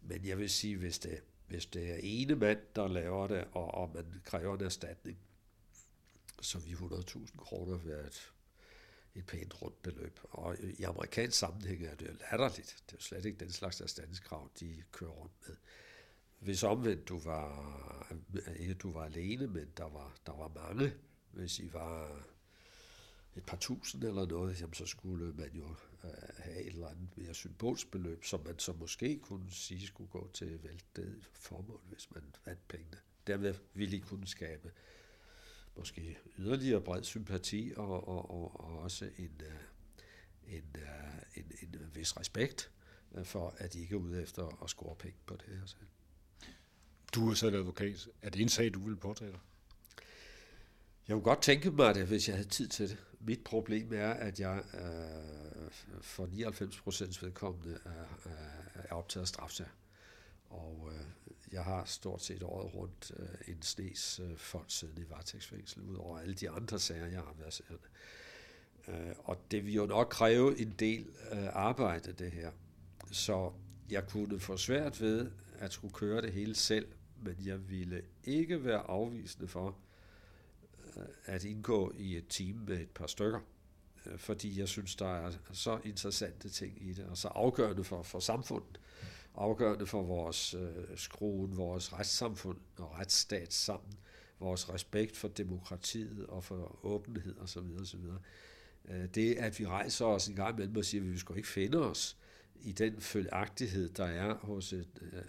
Men 0.02 0.26
jeg 0.26 0.38
vil 0.38 0.50
sige, 0.50 0.78
hvis 0.78 1.00
det 1.00 1.20
hvis 1.48 1.66
det 1.66 1.92
er 1.92 2.00
ene 2.04 2.36
mand, 2.36 2.60
der 2.76 2.88
laver 2.88 3.28
det, 3.28 3.48
og, 3.52 3.74
og 3.74 3.92
man 3.94 4.22
kræver 4.24 4.58
en 4.58 4.64
erstatning, 4.64 5.18
så 6.42 6.60
vi 6.60 6.72
100.000 6.72 7.38
kroner 7.38 7.78
være 7.78 8.08
et, 8.08 8.34
et 9.16 9.26
pænt 9.26 9.62
rundt 9.62 9.82
beløb. 9.82 10.20
Og 10.24 10.58
i 10.60 10.84
amerikansk 10.84 11.38
sammenhæng 11.38 11.84
er 11.84 11.96
det 11.96 12.08
jo 12.08 12.14
latterligt. 12.14 12.84
Det 12.86 12.94
er 12.94 12.98
jo 12.98 13.02
slet 13.02 13.26
ikke 13.26 13.40
den 13.40 13.52
slags 13.52 13.82
erstatningskrav, 13.82 14.52
de 14.60 14.84
kører 14.92 15.12
rundt 15.12 15.34
med. 15.48 15.56
Hvis 16.40 16.64
omvendt 16.64 17.08
du 17.08 17.20
var, 17.20 18.14
ikke 18.60 18.74
du 18.74 18.92
var 18.92 19.06
alene, 19.06 19.48
men 19.48 19.72
der 19.78 19.90
var, 19.90 20.16
der 20.26 20.34
var 20.34 20.48
mange, 20.56 20.94
hvis 21.32 21.60
I 21.60 21.74
var 21.74 22.26
et 23.36 23.46
par 23.46 23.58
tusind 23.58 24.04
eller 24.04 24.26
noget, 24.26 24.62
jamen 24.62 24.74
så 24.74 24.86
skulle 24.86 25.34
man 25.34 25.52
jo 25.54 25.76
have 26.38 26.62
et 26.62 26.68
eller 26.68 26.88
andet 26.88 27.18
mere 27.18 27.34
symbolsbeløb, 27.34 28.24
som 28.24 28.46
man 28.46 28.60
så 28.60 28.74
måske 28.74 29.20
kunne 29.20 29.52
sige 29.52 29.88
skulle 29.88 30.10
gå 30.10 30.30
til 30.34 30.64
væltet 30.64 31.30
formål, 31.34 31.82
hvis 31.90 32.12
man 32.12 32.24
vandt 32.46 32.68
pengene. 32.68 32.98
Dermed 33.28 33.56
ville 33.74 33.98
I 33.98 34.00
kunne 34.00 34.28
skabe 34.28 34.72
måske 35.78 36.18
yderligere 36.38 36.82
bred 36.82 37.04
sympati 37.04 37.74
og, 37.76 38.08
og, 38.08 38.32
og, 38.32 38.60
og 38.60 38.80
også 38.80 39.10
en, 39.18 39.42
øh, 39.42 40.56
en, 40.56 40.64
en, 41.36 41.52
en, 41.62 41.82
en 41.82 41.92
vis 41.96 42.18
respekt 42.18 42.72
øh, 43.16 43.26
for, 43.26 43.56
at 43.58 43.74
de 43.74 43.80
ikke 43.80 43.96
er 43.96 44.00
ude 44.00 44.22
efter 44.22 44.64
at 44.64 44.70
score 44.70 44.96
penge 44.96 45.18
på 45.26 45.36
det 45.36 45.58
her 45.60 45.66
selv. 45.66 45.88
Du 47.16 47.30
er 47.30 47.34
selv 47.34 47.56
advokat. 47.56 48.08
Er 48.22 48.30
det 48.30 48.42
en 48.42 48.50
sag, 48.50 48.74
du 48.74 48.80
vil 48.80 48.96
påtage 48.96 49.32
dig? 49.32 49.40
Jeg 51.08 51.14
kunne 51.14 51.24
godt 51.24 51.42
tænke 51.42 51.72
mig 51.72 51.96
det, 51.96 52.08
hvis 52.08 52.28
jeg 52.28 52.36
havde 52.36 52.50
tid 52.50 52.68
til 52.68 52.90
det. 52.90 52.98
Mit 53.20 53.44
problem 53.44 53.94
er, 53.94 54.10
at 54.10 54.40
jeg 54.40 54.64
øh, 54.74 55.72
for 56.02 56.26
99 56.26 56.78
procents 56.78 57.24
vedkommende 57.24 57.80
er, 57.86 58.30
er 58.74 58.94
optaget 58.96 59.22
af 59.22 59.28
strafsager. 59.28 59.70
Og 60.50 60.90
øh, 60.92 61.00
jeg 61.52 61.64
har 61.64 61.86
stort 61.86 62.22
set 62.22 62.44
året 62.44 62.76
rundt 62.76 63.12
øh, 63.20 63.54
en 63.54 63.62
snes 63.62 64.22
øh, 64.24 64.38
folk 64.38 64.66
siddende 64.68 65.02
i 65.02 65.10
varetægtsfængsel, 65.10 65.82
ud 65.82 65.96
over 65.96 66.20
alle 66.20 66.34
de 66.34 66.50
andre 66.50 66.80
sager, 66.80 67.06
jeg 67.06 67.20
har 67.20 67.36
været 67.38 67.54
siddende. 67.54 67.88
Øh, 68.88 69.16
og 69.24 69.38
det 69.52 69.66
vil 69.66 69.74
jo 69.74 69.86
nok 69.86 70.08
kræve 70.10 70.60
en 70.60 70.76
del 70.80 71.08
øh, 71.32 71.48
arbejde, 71.52 72.12
det 72.12 72.32
her. 72.32 72.52
Så 73.12 73.52
jeg 73.90 74.08
kunne 74.08 74.40
få 74.40 74.58
svært 74.58 75.02
ved 75.02 75.32
at 75.60 75.74
skulle 75.74 75.94
køre 75.94 76.22
det 76.22 76.34
hele 76.34 76.56
selv, 76.56 76.88
men 77.22 77.36
jeg 77.46 77.70
ville 77.70 78.02
ikke 78.24 78.64
være 78.64 78.80
afvisende 78.80 79.48
for 79.48 79.78
at 81.26 81.44
indgå 81.44 81.94
i 81.98 82.18
et 82.18 82.26
team 82.30 82.56
med 82.56 82.80
et 82.80 82.90
par 82.90 83.08
stykker, 83.08 83.40
øh, 84.06 84.18
fordi 84.18 84.60
jeg 84.60 84.68
synes, 84.68 84.96
der 84.96 85.16
er 85.16 85.32
så 85.54 85.80
interessante 85.84 86.50
ting 86.50 86.78
i 86.82 86.94
det, 86.94 87.06
og 87.06 87.18
så 87.18 87.28
afgørende 87.28 87.84
for, 87.84 88.04
for 88.04 88.20
samfundet, 88.20 88.80
afgørende 89.36 89.86
for 89.86 90.04
vores 90.04 90.54
øh, 90.54 90.98
skruen, 90.98 91.58
vores 91.58 91.94
retssamfund 91.94 92.58
og 92.78 93.00
retsstat 93.00 93.54
sammen, 93.54 93.94
vores 94.40 94.70
respekt 94.70 95.18
for 95.18 95.28
demokratiet 95.28 96.26
og 96.26 96.44
for 96.44 96.80
åbenhed 96.86 97.40
osv. 97.40 97.64
osv. 97.82 98.00
Øh, 98.90 99.06
det, 99.16 99.36
at 99.36 99.60
vi 99.60 99.66
rejser 99.66 100.06
os 100.06 100.28
en 100.28 100.36
gang 100.36 100.56
imellem 100.56 100.78
og 100.78 100.86
siger, 100.86 101.02
at 101.02 101.12
vi 101.12 101.18
skal 101.18 101.38
ikke 101.38 101.50
finde 101.50 101.78
os 101.78 102.18
i 102.62 102.72
den 102.72 103.02
følagtighed, 103.02 103.90
der 103.90 104.06
er 104.06 104.34
hos 104.34 104.74
et 104.74 104.88
øh, 105.02 105.22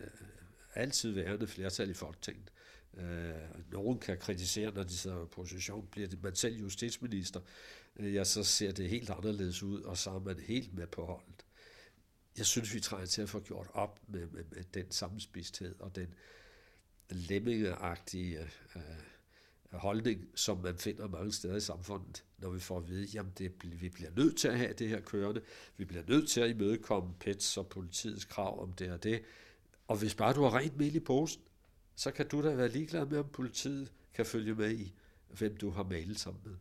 altid 0.74 1.10
værende 1.10 1.46
flertal 1.46 1.90
i 1.90 1.94
Folketinget. 1.94 2.52
Øh, 2.96 3.72
nogen 3.72 3.98
kan 3.98 4.18
kritisere, 4.18 4.74
når 4.74 4.82
de 4.82 4.96
sidder 4.96 5.24
i 5.24 5.26
position, 5.26 5.88
bliver 5.90 6.08
det 6.08 6.22
man 6.22 6.34
selv 6.34 6.56
justitsminister, 6.56 7.40
øh, 7.96 8.14
ja, 8.14 8.24
så 8.24 8.44
ser 8.44 8.72
det 8.72 8.88
helt 8.88 9.10
anderledes 9.10 9.62
ud, 9.62 9.82
og 9.82 9.98
så 9.98 10.10
er 10.10 10.18
man 10.20 10.40
helt 10.40 10.74
med 10.74 10.86
på 10.86 11.04
holdet. 11.04 11.44
Jeg 12.38 12.46
synes, 12.46 12.74
vi 12.74 12.80
trænger 12.80 13.06
til 13.06 13.22
at 13.22 13.28
få 13.28 13.40
gjort 13.40 13.68
op 13.72 14.00
med, 14.08 14.26
med, 14.26 14.44
med 14.50 14.64
den 14.74 14.90
sammenspisthed 14.90 15.74
og 15.80 15.96
den 15.96 16.14
lemmingeagtige 17.10 18.38
øh, 18.76 18.82
holdning, 19.72 20.28
som 20.34 20.58
man 20.58 20.78
finder 20.78 21.08
mange 21.08 21.32
steder 21.32 21.56
i 21.56 21.60
samfundet, 21.60 22.24
når 22.38 22.50
vi 22.50 22.60
får 22.60 22.78
at 22.78 22.88
vide, 22.88 23.08
jamen 23.14 23.32
det, 23.38 23.52
vi 23.80 23.88
bliver 23.88 24.10
nødt 24.16 24.36
til 24.36 24.48
at 24.48 24.58
have 24.58 24.72
det 24.72 24.88
her 24.88 25.00
kørende, 25.00 25.40
vi 25.76 25.84
bliver 25.84 26.02
nødt 26.08 26.28
til 26.28 26.40
at 26.40 26.50
imødekomme 26.50 27.14
PETs 27.20 27.56
og 27.56 27.68
politiets 27.68 28.24
krav 28.24 28.62
om 28.62 28.72
det 28.72 28.92
og 28.92 29.02
det, 29.02 29.22
og 29.88 29.96
hvis 29.96 30.14
bare 30.14 30.34
du 30.34 30.42
har 30.42 30.58
rent 30.58 30.76
mel 30.76 30.94
i 30.94 31.00
posen, 31.00 31.42
så 31.96 32.10
kan 32.10 32.28
du 32.28 32.42
da 32.42 32.54
være 32.54 32.68
ligeglad 32.68 33.06
med, 33.06 33.18
om 33.18 33.28
politiet 33.32 33.92
kan 34.14 34.26
følge 34.26 34.54
med 34.54 34.78
i, 34.78 34.94
hvem 35.28 35.56
du 35.56 35.70
har 35.70 35.82
mailet 35.82 36.20
sammen 36.20 36.42
med. 36.44 36.54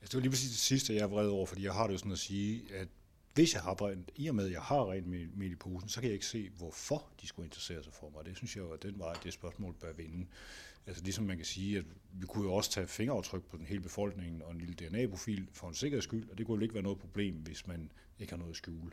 Altså, 0.00 0.10
det 0.10 0.14
var 0.14 0.20
lige 0.20 0.30
præcis 0.30 0.50
det 0.50 0.58
sidste, 0.58 0.94
jeg 0.94 1.02
er 1.02 1.06
vred 1.06 1.28
over, 1.28 1.46
fordi 1.46 1.64
jeg 1.64 1.72
har 1.72 1.86
det 1.86 1.92
jo 1.92 1.98
sådan 1.98 2.12
at 2.12 2.18
sige, 2.18 2.74
at 2.74 2.88
hvis 3.34 3.54
jeg 3.54 3.62
har 3.62 3.82
rent, 3.82 4.10
i 4.16 4.28
og 4.28 4.34
med, 4.34 4.46
at 4.46 4.52
jeg 4.52 4.62
har 4.62 4.92
rent 4.92 5.36
med 5.36 5.50
i 5.50 5.54
posen, 5.54 5.88
så 5.88 6.00
kan 6.00 6.08
jeg 6.08 6.14
ikke 6.14 6.26
se, 6.26 6.50
hvorfor 6.50 7.08
de 7.20 7.26
skulle 7.26 7.46
interessere 7.46 7.82
sig 7.84 7.92
for 7.92 8.10
mig. 8.10 8.24
Det 8.24 8.36
synes 8.36 8.56
jeg 8.56 8.62
jo, 8.62 8.70
at 8.70 8.82
den 8.82 8.98
vej, 8.98 9.14
det 9.24 9.32
spørgsmål 9.32 9.74
bør 9.74 9.92
vinde. 9.92 10.26
Altså 10.86 11.04
ligesom 11.04 11.24
man 11.24 11.36
kan 11.36 11.46
sige, 11.46 11.78
at 11.78 11.84
vi 12.12 12.26
kunne 12.26 12.44
jo 12.44 12.54
også 12.54 12.70
tage 12.70 12.86
fingeraftryk 12.86 13.42
på 13.42 13.56
den 13.56 13.66
hele 13.66 13.80
befolkningen 13.80 14.42
og 14.42 14.52
en 14.52 14.58
lille 14.58 14.74
DNA-profil 14.74 15.48
for 15.52 15.68
en 15.68 15.74
sikkerheds 15.74 16.04
skyld, 16.04 16.30
og 16.30 16.38
det 16.38 16.46
kunne 16.46 16.56
jo 16.56 16.62
ikke 16.62 16.74
være 16.74 16.82
noget 16.82 16.98
problem, 16.98 17.34
hvis 17.34 17.66
man 17.66 17.92
ikke 18.18 18.32
har 18.32 18.38
noget 18.38 18.50
at 18.50 18.56
skjule. 18.56 18.90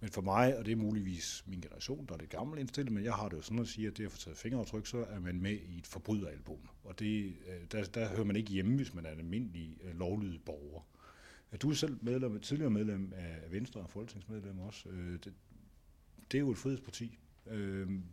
Men 0.00 0.10
for 0.10 0.22
mig, 0.22 0.58
og 0.58 0.64
det 0.64 0.72
er 0.72 0.76
muligvis 0.76 1.44
min 1.46 1.60
generation, 1.60 2.06
der 2.06 2.14
er 2.14 2.18
lidt 2.18 2.30
gammel 2.30 2.58
indstillet, 2.58 2.92
men 2.92 3.04
jeg 3.04 3.14
har 3.14 3.28
det 3.28 3.36
jo 3.36 3.42
sådan 3.42 3.58
at 3.58 3.68
sige, 3.68 3.86
at 3.86 3.96
det 3.96 4.04
at 4.04 4.12
få 4.12 4.18
taget 4.18 4.38
fingeraftryk, 4.38 4.86
så 4.86 5.04
er 5.04 5.20
man 5.20 5.42
med 5.42 5.52
i 5.52 5.78
et 5.78 5.86
forbryderalbum. 5.86 6.68
Og 6.84 6.98
det, 6.98 7.36
øh, 7.46 7.66
der, 7.72 7.84
der 7.84 8.08
hører 8.08 8.24
man 8.24 8.36
ikke 8.36 8.50
hjemme, 8.50 8.76
hvis 8.76 8.94
man 8.94 9.06
er 9.06 9.10
en 9.10 9.18
almindelig 9.18 9.76
øh, 9.82 9.98
lovlydig 9.98 10.42
borger. 10.44 10.82
Du 11.62 11.70
er 11.70 11.74
selv 11.74 11.98
medlem, 12.02 12.40
tidligere 12.40 12.70
medlem 12.70 13.12
af 13.16 13.52
Venstre 13.52 13.80
og 13.80 13.90
folketingsmedlem 13.90 14.58
også. 14.58 14.88
Øh, 14.88 15.12
det, 15.12 15.34
det 16.32 16.38
er 16.38 16.40
jo 16.40 16.50
et 16.50 16.58
frihedsparti. 16.58 17.18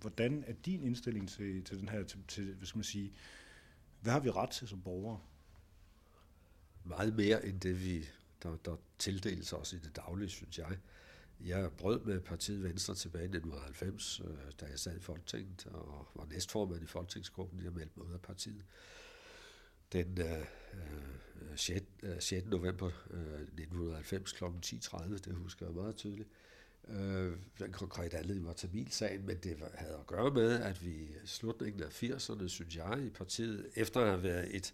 Hvordan 0.02 0.43
er 0.48 0.54
din 0.54 0.84
indstilling 0.84 1.30
til, 1.30 1.63
til 1.63 1.80
den 1.80 1.89
her, 1.89 2.04
til, 2.04 2.19
til, 2.28 2.54
hvad 2.54 2.67
skal 2.67 2.78
man 2.78 2.84
sige, 2.84 3.13
hvad 4.02 4.13
har 4.13 4.19
vi 4.19 4.30
ret 4.30 4.50
til 4.50 4.67
som 4.67 4.82
borgere? 4.82 5.19
Meget 6.84 7.15
mere 7.15 7.46
end 7.46 7.60
det, 7.60 7.86
vi, 7.86 8.06
der, 8.43 8.56
der 8.65 8.76
tildeles 9.00 9.54
os 9.54 9.74
i 9.74 9.78
det 9.78 9.96
daglige, 9.96 10.30
synes 10.30 10.58
jeg. 10.58 10.78
Jeg 11.39 11.72
brød 11.78 12.00
med 12.00 12.19
partiet 12.19 12.63
Venstre 12.63 12.96
tilbage 12.96 13.24
i 13.24 13.26
1990, 13.26 14.19
øh, 14.19 14.28
da 14.62 14.65
jeg 14.65 14.80
sad 14.80 14.98
i 14.98 15.00
Folketinget 15.00 15.65
og 15.65 16.08
var 16.15 16.26
næstformand 16.26 16.84
i 16.84 16.88
Folketingsgruppen. 16.88 17.63
Jeg 17.63 17.72
meldte 17.72 17.93
mig 17.96 18.08
ud 18.08 18.13
af 18.13 18.22
partiet. 18.22 18.65
Den 19.93 20.22
øh, 20.22 20.39
øh 20.74 21.24
6, 21.56 21.86
6. 22.19 22.34
Øh, 22.34 22.52
november 22.52 22.91
øh, 23.12 23.41
1990 23.41 24.32
kl. 24.32 24.43
10.30, 24.43 25.17
det 25.17 25.36
husker 25.36 25.65
jeg 25.65 25.76
meget 25.76 25.96
tydeligt. 25.96 26.30
Øh, 26.88 27.38
den 27.60 27.72
konkrete 27.72 28.17
anledning 28.17 28.48
var 28.48 28.54
Tamilsagen, 28.54 29.26
men 29.26 29.38
det 29.38 29.58
havde 29.74 29.98
at 30.00 30.08
gøre 30.08 30.32
med, 30.32 30.62
at 30.62 30.86
vi 30.86 30.91
i 30.91 31.10
slutningen 31.26 31.84
af 31.84 32.04
80'erne, 32.04 32.48
synes 32.48 32.76
jeg, 32.76 33.04
i 33.06 33.10
partiet, 33.10 33.69
efter 33.76 34.00
at 34.00 34.08
have 34.08 34.24
været 34.24 34.56
et 34.56 34.74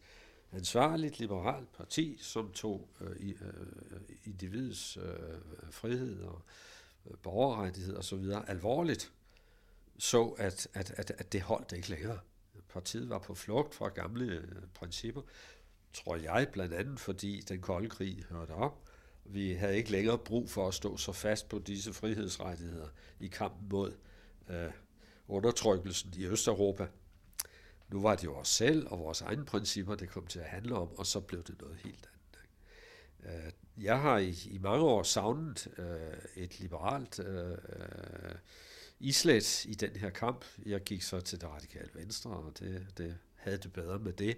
ansvarligt 0.52 1.20
liberalt 1.20 1.72
parti, 1.78 2.18
som 2.22 2.52
tog 2.52 2.90
øh, 3.02 3.16
i, 3.20 3.32
øh, 3.32 4.02
individets 4.26 4.98
øh, 4.98 5.72
frihed 5.72 6.22
og 6.22 6.42
øh, 7.10 7.18
borgerrettighed 7.24 7.94
og 7.96 8.04
så 8.04 8.16
videre 8.16 8.50
alvorligt, 8.50 9.12
så 9.98 10.26
at, 10.26 10.68
at, 10.74 10.92
at, 10.98 11.12
at 11.18 11.34
det 11.34 11.42
holdt 11.42 11.72
ikke 11.72 11.90
længere. 11.90 12.20
Partiet 12.70 13.10
var 13.10 13.20
på 13.20 13.36
flugt 13.36 13.76
fra 13.76 13.88
gamle 13.90 14.26
øh, 14.26 14.62
principper, 14.74 15.22
tror 15.94 16.16
jeg, 16.16 16.48
blandt 16.52 16.74
andet 16.74 17.00
fordi 17.00 17.42
den 17.42 17.62
kolde 17.62 17.90
krig 17.90 18.24
hørte 18.30 18.52
op. 18.52 18.84
Vi 19.26 19.54
havde 19.54 19.78
ikke 19.78 19.92
længere 19.92 20.18
brug 20.18 20.50
for 20.50 20.68
at 20.68 20.74
stå 20.74 20.98
så 20.98 21.12
fast 21.12 21.50
på 21.50 21.60
disse 21.60 21.94
frihedsrettigheder 21.94 22.88
i 23.20 23.28
kampen 23.28 23.70
mod 23.70 23.94
øh, 24.50 24.72
undertrykkelsen 25.28 26.14
i 26.18 26.26
Østeuropa. 26.26 26.88
Nu 27.90 28.02
var 28.02 28.16
det 28.16 28.24
jo 28.24 28.36
os 28.36 28.48
selv 28.48 28.88
og 28.88 29.00
vores 29.00 29.22
egne 29.22 29.46
principper, 29.46 29.96
det 29.96 30.10
kom 30.10 30.28
til 30.28 30.40
at 30.40 30.46
handle 30.46 30.76
om, 30.76 30.90
og 30.98 31.06
så 31.06 31.20
blev 31.20 31.44
det 31.44 31.62
noget 31.62 31.78
helt 31.78 32.10
andet. 32.14 32.20
Øh, 33.26 33.52
jeg 33.84 34.02
har 34.02 34.18
i, 34.18 34.36
i 34.46 34.58
mange 34.58 34.86
år 34.86 35.04
savnet 35.04 35.68
øh, 35.78 36.44
et 36.44 36.60
liberalt 36.60 37.20
øh, 37.20 37.52
øh, 37.52 38.36
islet 39.00 39.66
i 39.66 39.74
den 39.74 39.90
her 39.90 40.10
kamp. 40.10 40.46
Jeg 40.66 40.82
gik 40.82 41.02
så 41.02 41.20
til 41.22 41.42
det 41.42 41.50
radikale 41.50 41.90
venstre, 41.94 42.32
og 42.32 42.60
det, 42.60 42.88
det 42.98 43.18
havde 43.36 43.58
det 43.58 43.74
bedre 43.74 44.00
med 44.00 44.14
det. 44.14 44.38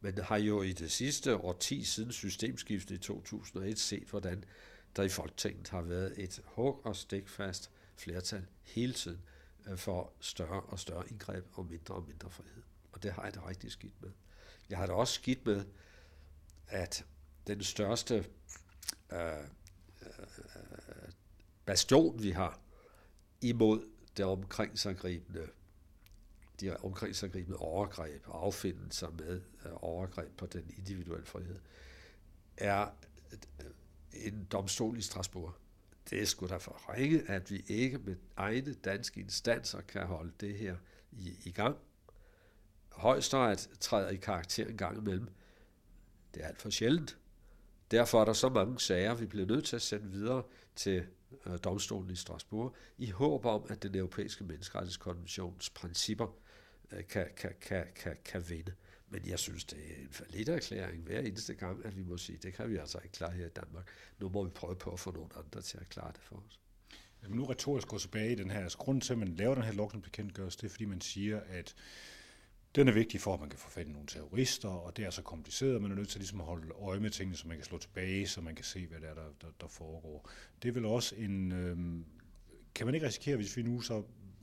Men 0.00 0.18
har 0.18 0.36
jo 0.36 0.62
i 0.62 0.72
det 0.72 0.90
sidste 0.90 1.36
årti 1.36 1.84
siden 1.84 2.12
systemskiftet 2.12 2.94
i 2.94 2.98
2001 2.98 3.78
set, 3.78 4.08
hvordan 4.08 4.44
der 4.96 5.02
i 5.02 5.08
Folketinget 5.08 5.68
har 5.68 5.82
været 5.82 6.14
et 6.16 6.42
hug 6.44 6.80
og 6.84 6.96
stikfast 6.96 7.70
flertal 7.96 8.46
hele 8.62 8.92
tiden 8.92 9.20
øh, 9.68 9.78
for 9.78 10.12
større 10.20 10.60
og 10.60 10.78
større 10.78 11.08
indgreb 11.10 11.44
og 11.52 11.66
mindre 11.66 11.94
og 11.94 12.04
mindre 12.08 12.30
frihed 12.30 12.62
og 12.98 13.02
det 13.02 13.12
har 13.12 13.24
jeg 13.24 13.34
det 13.34 13.46
rigtig 13.46 13.72
skidt 13.72 14.02
med. 14.02 14.10
Jeg 14.70 14.78
har 14.78 14.86
det 14.86 14.94
også 14.94 15.14
skidt 15.14 15.46
med, 15.46 15.64
at 16.68 17.04
den 17.46 17.62
største 17.62 18.26
øh, 19.12 19.38
øh, 20.02 21.12
bastion, 21.64 22.22
vi 22.22 22.30
har 22.30 22.60
imod 23.40 23.88
det 24.16 24.24
omkringsangribende, 24.24 25.48
de 26.60 26.76
omkringsangribende 26.76 27.58
overgreb 27.58 28.28
og 28.28 28.44
affindelser 28.44 29.10
med 29.10 29.40
øh, 29.64 29.72
overgreb 29.74 30.36
på 30.36 30.46
den 30.46 30.74
individuelle 30.78 31.26
frihed, 31.26 31.58
er 32.56 32.88
en 34.12 34.44
domstol 34.44 34.98
i 34.98 35.02
Strasbourg. 35.02 35.54
Det 36.10 36.22
er 36.22 36.26
sgu 36.26 36.46
da 36.46 36.56
for 36.56 36.92
ringe, 36.94 37.30
at 37.30 37.50
vi 37.50 37.64
ikke 37.66 37.98
med 37.98 38.16
egne 38.36 38.74
danske 38.74 39.20
instanser 39.20 39.80
kan 39.80 40.06
holde 40.06 40.32
det 40.40 40.58
her 40.58 40.76
i, 41.12 41.38
i 41.44 41.50
gang 41.50 41.76
højesteret 42.98 43.70
træder 43.80 44.08
i 44.08 44.16
karakter 44.16 44.66
en 44.66 44.76
gang 44.76 44.98
imellem. 44.98 45.28
Det 46.34 46.42
er 46.42 46.48
alt 46.48 46.60
for 46.60 46.70
sjældent. 46.70 47.18
Derfor 47.90 48.20
er 48.20 48.24
der 48.24 48.32
så 48.32 48.48
mange 48.48 48.80
sager, 48.80 49.14
vi 49.14 49.26
bliver 49.26 49.46
nødt 49.46 49.64
til 49.64 49.76
at 49.76 49.82
sende 49.82 50.10
videre 50.10 50.42
til 50.76 51.06
øh, 51.46 51.58
domstolen 51.64 52.10
i 52.10 52.16
Strasbourg, 52.16 52.76
i 52.98 53.10
håb 53.10 53.44
om, 53.44 53.66
at 53.68 53.82
den 53.82 53.94
europæiske 53.94 54.44
menneskerettighedskonventions 54.44 55.70
principper 55.70 56.26
øh, 56.92 57.06
kan, 57.06 57.26
kan, 57.36 57.52
kan, 57.60 57.86
kan, 57.96 58.16
kan 58.24 58.48
vinde. 58.48 58.72
Men 59.10 59.26
jeg 59.26 59.38
synes, 59.38 59.64
det 59.64 59.78
er 59.78 60.24
en 60.24 60.30
lidt 60.30 60.48
erklæring 60.48 61.02
hver 61.02 61.20
eneste 61.20 61.54
gang, 61.54 61.84
at 61.86 61.96
vi 61.96 62.02
må 62.02 62.16
sige, 62.16 62.38
det 62.42 62.54
kan 62.54 62.70
vi 62.70 62.76
altså 62.76 62.98
ikke 63.04 63.12
klare 63.12 63.32
her 63.32 63.46
i 63.46 63.48
Danmark. 63.48 63.88
Nu 64.18 64.28
må 64.28 64.44
vi 64.44 64.50
prøve 64.50 64.76
på 64.76 64.90
at 64.90 65.00
få 65.00 65.10
nogle 65.10 65.28
andre 65.36 65.62
til 65.62 65.78
at 65.78 65.88
klare 65.88 66.12
det 66.12 66.22
for 66.22 66.36
os. 66.46 66.60
Jamen 67.22 67.36
nu 67.36 67.44
retorisk 67.44 67.88
går 67.88 67.98
tilbage 67.98 68.32
i 68.32 68.34
den 68.34 68.50
her, 68.50 68.60
altså 68.60 68.78
grunden 68.78 69.00
til, 69.00 69.12
at 69.12 69.18
man 69.18 69.28
laver 69.28 69.54
den 69.54 69.64
her 69.64 69.72
lovgivningsbekendtgørelse, 69.72 70.58
det 70.58 70.64
er, 70.64 70.70
fordi 70.70 70.84
man 70.84 71.00
siger, 71.00 71.40
at 71.48 71.74
den 72.74 72.88
er 72.88 72.92
vigtig 72.92 73.20
for, 73.20 73.34
at 73.34 73.40
man 73.40 73.50
kan 73.50 73.58
få 73.58 73.70
fat 73.70 73.86
i 73.86 73.90
nogle 73.90 74.06
terrorister, 74.06 74.68
og 74.68 74.96
det 74.96 75.04
er 75.04 75.10
så 75.10 75.22
kompliceret, 75.22 75.82
man 75.82 75.90
er 75.90 75.94
nødt 75.94 76.08
til 76.08 76.18
ligesom 76.18 76.40
at 76.40 76.46
holde 76.46 76.72
øje 76.72 77.00
med 77.00 77.10
tingene, 77.10 77.36
så 77.36 77.48
man 77.48 77.56
kan 77.56 77.64
slå 77.64 77.78
tilbage, 77.78 78.26
så 78.26 78.40
man 78.40 78.54
kan 78.54 78.64
se, 78.64 78.86
hvad 78.86 79.00
der, 79.00 79.08
er, 79.08 79.14
der, 79.14 79.28
der, 79.40 79.48
der 79.60 79.68
foregår. 79.68 80.30
Det 80.62 80.68
er 80.68 80.72
vel 80.72 80.84
også 80.84 81.14
en... 81.16 81.52
Øhm, 81.52 82.04
kan 82.74 82.86
man 82.86 82.94
ikke 82.94 83.06
risikere, 83.06 83.36
hvis 83.36 83.56
vi 83.56 83.62
nu 83.62 83.80
så 83.80 84.02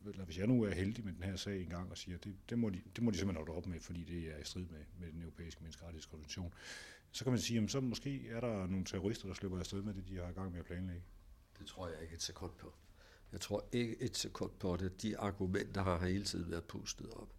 eller 0.09 0.25
hvis 0.25 0.37
jeg 0.37 0.47
nu 0.47 0.63
er 0.63 0.73
heldig 0.73 1.05
med 1.05 1.13
den 1.13 1.23
her 1.23 1.35
sag 1.35 1.61
en 1.61 1.69
gang 1.69 1.91
og 1.91 1.97
siger, 1.97 2.17
det, 2.17 2.35
det, 2.49 2.59
må, 2.59 2.69
de, 2.69 2.81
det 2.95 3.03
må 3.03 3.11
de 3.11 3.17
simpelthen 3.17 3.45
holde 3.47 3.57
op 3.57 3.67
med, 3.67 3.79
fordi 3.79 4.03
det 4.03 4.33
er 4.33 4.37
i 4.37 4.43
strid 4.43 4.65
med, 4.65 4.79
med 4.99 5.11
den 5.11 5.21
europæiske 5.21 5.61
menneskerettighedskonvention, 5.61 6.53
så 7.11 7.23
kan 7.23 7.31
man 7.31 7.39
sige, 7.39 7.61
at 7.61 7.71
så 7.71 7.79
måske 7.79 8.29
er 8.29 8.39
der 8.39 8.67
nogle 8.67 8.85
terrorister, 8.85 9.27
der 9.27 9.33
slipper 9.33 9.59
afsted 9.59 9.81
med 9.81 9.93
det, 9.93 10.07
de 10.07 10.15
har 10.15 10.29
i 10.29 10.33
gang 10.33 10.51
med 10.51 10.59
at 10.59 10.65
planlægge. 10.65 11.03
Det 11.59 11.67
tror 11.67 11.87
jeg 11.87 12.01
ikke 12.01 12.13
et 12.13 12.21
sekund 12.21 12.51
på. 12.59 12.73
Jeg 13.31 13.41
tror 13.41 13.69
ikke 13.71 14.01
et 14.01 14.17
sekund 14.17 14.51
på 14.59 14.75
det. 14.75 15.01
De 15.01 15.17
argumenter 15.17 15.83
har 15.83 16.07
hele 16.07 16.23
tiden 16.23 16.51
været 16.51 16.63
pustet 16.63 17.09
op. 17.09 17.34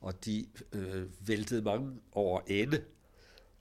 Og 0.00 0.24
de 0.24 0.46
øh, 0.72 1.28
væltede 1.28 1.62
mange 1.62 2.00
over 2.12 2.40
ende 2.46 2.84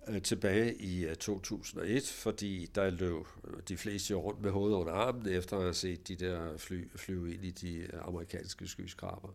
øh, 0.07 0.21
tilbage 0.21 0.75
i 0.75 1.05
øh, 1.05 1.15
2001, 1.15 2.03
fordi 2.03 2.65
der 2.75 2.89
løb 2.89 3.25
øh, 3.47 3.61
de 3.67 3.77
fleste 3.77 4.13
rundt 4.13 4.41
med 4.41 4.51
hovedet 4.51 4.75
under 4.75 4.93
armen, 4.93 5.27
efter 5.27 5.57
at 5.57 5.63
have 5.63 5.73
set 5.73 6.07
de 6.07 6.15
der 6.15 6.57
fly 6.57 6.89
flyve 6.95 7.33
ind 7.33 7.45
i 7.45 7.51
de 7.51 7.75
øh, 7.77 8.07
amerikanske 8.07 8.67
skyskraber. 8.67 9.29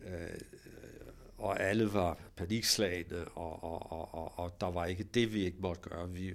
Øh, 0.00 0.40
og 1.38 1.60
alle 1.60 1.92
var 1.92 2.18
panikslagende, 2.36 3.24
og, 3.24 3.64
og, 3.64 3.92
og, 3.92 4.14
og, 4.14 4.38
og 4.38 4.60
der 4.60 4.70
var 4.70 4.86
ikke 4.86 5.04
det, 5.04 5.34
vi 5.34 5.44
ikke 5.44 5.58
måtte 5.60 5.80
gøre. 5.80 6.10
Vi, 6.10 6.34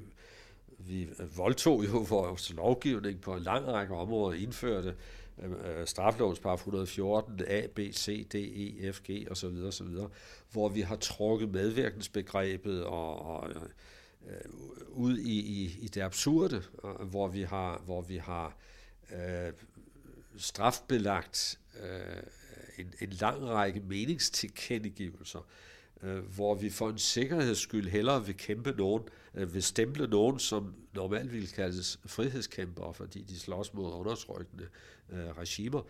vi 0.78 1.10
voldtog 1.36 1.86
jo 1.86 1.98
vores 1.98 2.54
lovgivning 2.54 3.22
på 3.22 3.34
en 3.34 3.44
lang 3.44 3.68
række 3.68 3.94
områder, 3.94 4.38
indførte 4.38 4.96
øh, 5.44 5.88
straflovens 5.88 6.40
par 6.40 6.54
114, 6.54 7.42
A, 7.48 7.68
B, 7.76 7.80
C, 7.94 8.28
D, 8.28 8.36
E, 8.36 8.94
F, 8.94 9.02
G 9.02 9.28
osv., 9.32 9.46
osv., 9.46 9.88
hvor 10.52 10.70
vi 10.70 10.82
har 10.82 10.96
trukket 10.96 11.50
medvirkensbegrebet 11.50 12.84
og, 12.84 13.22
og 13.22 13.50
øh, 13.50 13.62
øh, 14.28 14.52
ud 14.90 15.18
i, 15.18 15.40
i, 15.40 15.78
i 15.82 15.88
det 15.88 16.02
absurde, 16.02 16.64
øh, 16.84 17.08
hvor 17.08 17.28
vi 17.28 17.42
har, 17.42 17.82
hvor 17.86 18.02
vi 18.02 18.18
har 18.18 18.58
øh, 19.12 19.54
strafbelagt 20.38 21.60
øh, 21.84 22.24
en, 22.78 22.94
en 23.00 23.10
lang 23.10 23.48
række 23.48 23.80
meningstilkendegivelser, 23.80 25.48
øh, 26.04 26.18
hvor 26.18 26.56
vi 26.56 26.70
for 26.70 26.90
en 26.90 26.98
sikkerheds 26.98 27.58
skyld 27.58 27.90
hellere 27.90 28.26
vil 28.26 28.38
kæmpe 28.38 28.72
nogen, 28.72 29.04
øh, 29.34 29.54
vil 29.54 29.64
stemple 29.64 30.08
nogen, 30.08 30.40
som 30.40 30.76
normalt 30.94 31.34
ville 31.34 31.48
kaldes 31.48 32.00
frihedskæmpere, 32.06 32.94
fordi 32.94 33.22
de 33.22 33.40
slås 33.40 33.74
mod 33.74 33.94
undertrykkende 33.94 34.68
øh, 35.10 35.38
regimer. 35.38 35.82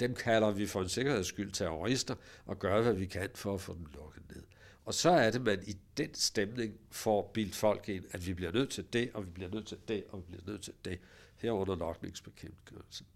Dem 0.00 0.14
kalder 0.14 0.50
vi 0.50 0.66
for 0.66 0.82
en 0.82 0.88
sikkerheds 0.88 1.26
skyld 1.26 1.52
terrorister, 1.52 2.14
og 2.46 2.58
gør, 2.58 2.82
hvad 2.82 2.94
vi 2.94 3.06
kan 3.06 3.28
for 3.34 3.54
at 3.54 3.60
få 3.60 3.74
dem 3.74 3.86
lukket 3.94 4.22
ned. 4.34 4.42
Og 4.84 4.94
så 4.94 5.10
er 5.10 5.30
det, 5.30 5.42
man 5.42 5.62
i 5.66 5.76
den 5.96 6.14
stemning 6.14 6.74
får 6.90 7.30
bildt 7.34 7.54
folk 7.54 7.88
ind, 7.88 8.04
at 8.10 8.26
vi 8.26 8.34
bliver 8.34 8.52
nødt 8.52 8.70
til 8.70 8.84
det, 8.92 9.10
og 9.14 9.26
vi 9.26 9.30
bliver 9.30 9.50
nødt 9.50 9.66
til 9.66 9.78
det, 9.88 10.04
og 10.08 10.18
vi 10.18 10.24
bliver 10.28 10.42
nødt 10.46 10.62
til 10.62 10.72
det, 10.84 10.98
herunder 11.36 11.76
lokningsbekendtgørelsen. 11.76 13.06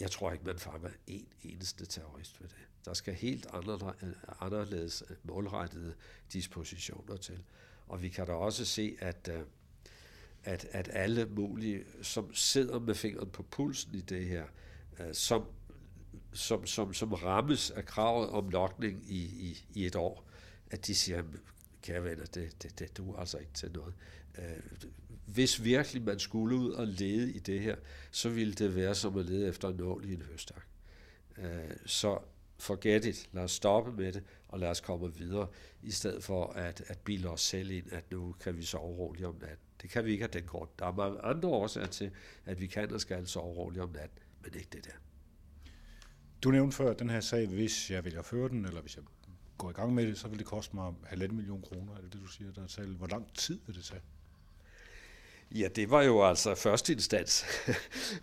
Jeg 0.00 0.10
tror 0.10 0.32
ikke, 0.32 0.44
man 0.44 0.58
fanger 0.58 0.90
en 1.06 1.28
eneste 1.42 1.86
terrorist 1.86 2.40
ved 2.40 2.48
det. 2.48 2.56
Der 2.84 2.94
skal 2.94 3.14
helt 3.14 3.46
anderledes 4.40 5.02
øh, 5.10 5.16
målrettede 5.22 5.94
dispositioner 6.32 7.16
til. 7.16 7.42
Og 7.86 8.02
vi 8.02 8.08
kan 8.08 8.26
da 8.26 8.32
også 8.32 8.64
se, 8.64 8.96
at, 9.00 9.28
øh, 9.32 9.42
at, 10.44 10.66
at 10.70 10.88
alle 10.92 11.26
mulige, 11.26 11.84
som 12.02 12.34
sidder 12.34 12.78
med 12.78 12.94
fingeren 12.94 13.30
på 13.30 13.42
pulsen 13.42 13.94
i 13.94 14.00
det 14.00 14.26
her, 14.26 14.44
øh, 15.00 15.14
som, 15.14 15.46
som, 16.32 16.66
som, 16.66 16.94
som 16.94 17.12
rammes 17.12 17.70
af 17.70 17.84
kravet 17.84 18.30
om 18.30 18.48
lokning 18.48 19.04
i, 19.10 19.22
i, 19.24 19.66
i 19.74 19.86
et 19.86 19.96
år, 19.96 20.28
at 20.70 20.86
de 20.86 20.94
siger, 20.94 21.22
kære 21.82 22.04
venner, 22.04 22.24
det, 22.24 22.62
det, 22.62 22.78
det 22.78 22.96
du 22.96 23.16
altså 23.16 23.38
ikke 23.38 23.52
til 23.52 23.72
noget. 23.72 23.94
Hvis 25.26 25.64
virkelig 25.64 26.02
man 26.02 26.18
skulle 26.18 26.56
ud 26.56 26.70
og 26.70 26.86
lede 26.86 27.32
i 27.32 27.38
det 27.38 27.60
her, 27.60 27.76
så 28.10 28.28
ville 28.28 28.54
det 28.54 28.74
være 28.74 28.94
som 28.94 29.18
at 29.18 29.26
lede 29.26 29.48
efter 29.48 29.68
en 29.68 29.76
nål 29.76 30.04
i 30.04 30.14
en 30.14 30.22
høstak. 30.22 30.66
Øh, 31.38 31.70
så 31.86 32.18
forget 32.58 33.04
it, 33.04 33.28
lad 33.32 33.42
os 33.42 33.52
stoppe 33.52 33.92
med 33.92 34.12
det, 34.12 34.22
og 34.48 34.58
lad 34.58 34.68
os 34.68 34.80
komme 34.80 35.14
videre, 35.14 35.48
i 35.82 35.90
stedet 35.90 36.24
for 36.24 36.46
at, 36.46 36.82
at 36.86 36.98
bilde 36.98 37.28
os 37.28 37.40
selv 37.40 37.70
ind, 37.70 37.92
at 37.92 38.10
nu 38.10 38.32
kan 38.40 38.56
vi 38.56 38.62
sove 38.62 38.96
roligt 38.96 39.26
om 39.26 39.34
natten. 39.40 39.66
Det 39.82 39.90
kan 39.90 40.04
vi 40.04 40.12
ikke 40.12 40.24
af 40.24 40.30
den 40.30 40.44
grund. 40.44 40.68
Der 40.78 40.86
er 40.86 40.92
mange 40.92 41.20
andre 41.20 41.48
årsager 41.48 41.86
til, 41.86 42.10
at 42.44 42.60
vi 42.60 42.66
kan 42.66 42.92
og 42.92 43.00
skal 43.00 43.26
sove 43.26 43.54
roligt 43.54 43.82
om 43.82 43.90
natten, 43.90 44.18
men 44.42 44.54
ikke 44.54 44.68
det 44.72 44.84
der. 44.84 44.92
Du 46.42 46.50
nævnte 46.50 46.76
før, 46.76 46.90
at 46.90 46.98
den 46.98 47.10
her 47.10 47.20
sag, 47.20 47.46
hvis 47.46 47.90
jeg 47.90 48.04
vil 48.04 48.22
føre 48.22 48.48
den, 48.48 48.64
eller 48.64 48.80
hvis 48.80 48.96
jeg 48.96 49.04
går 49.58 49.70
i 49.70 49.72
gang 49.72 49.94
med 49.94 50.06
det, 50.06 50.18
så 50.18 50.28
vil 50.28 50.38
det 50.38 50.46
koste 50.46 50.76
mig 50.76 50.94
halvanden 51.04 51.36
million 51.36 51.62
kroner. 51.62 51.94
Er 51.96 52.00
det 52.00 52.12
det, 52.12 52.20
du 52.20 52.26
siger, 52.26 52.52
der 52.52 52.62
er 52.62 52.66
talt? 52.66 52.96
Hvor 52.96 53.06
lang 53.06 53.34
tid 53.34 53.60
vil 53.66 53.76
det 53.76 53.84
tage? 53.84 54.00
Ja, 55.54 55.68
det 55.68 55.90
var 55.90 56.02
jo 56.02 56.24
altså 56.28 56.54
første 56.54 56.92
instans, 56.92 57.44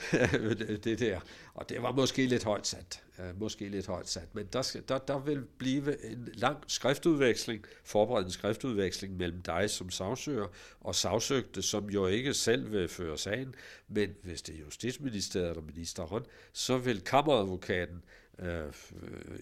det 0.83 0.99
der. 0.99 1.19
Og 1.53 1.69
det 1.69 1.81
var 1.81 1.91
måske 1.91 2.25
lidt 2.25 2.43
højt 2.43 2.67
sat. 2.67 3.03
Øh, 3.19 3.39
måske 3.39 3.69
lidt 3.69 3.87
højt 3.87 4.09
sat. 4.09 4.35
Men 4.35 4.45
der, 4.53 4.61
skal, 4.61 4.83
der, 4.87 4.97
der 4.97 5.19
vil 5.19 5.43
blive 5.57 6.11
en 6.11 6.29
lang 6.33 6.57
skriftudveksling, 6.67 7.65
forberedende 7.83 8.31
skriftudveksling 8.31 9.17
mellem 9.17 9.41
dig 9.41 9.69
som 9.69 9.89
sagsøger 9.89 10.47
og 10.81 10.95
sagsøgte, 10.95 11.61
som 11.61 11.89
jo 11.89 12.07
ikke 12.07 12.33
selv 12.33 12.71
vil 12.71 12.87
føre 12.87 13.17
sagen, 13.17 13.55
men 13.87 14.15
hvis 14.23 14.41
det 14.41 14.55
er 14.55 14.59
Justitsministeriet 14.59 15.49
eller 15.49 15.63
ministeren, 15.63 16.25
så 16.53 16.77
vil 16.77 17.01
kammeradvokaten 17.01 18.03
øh, 18.39 18.73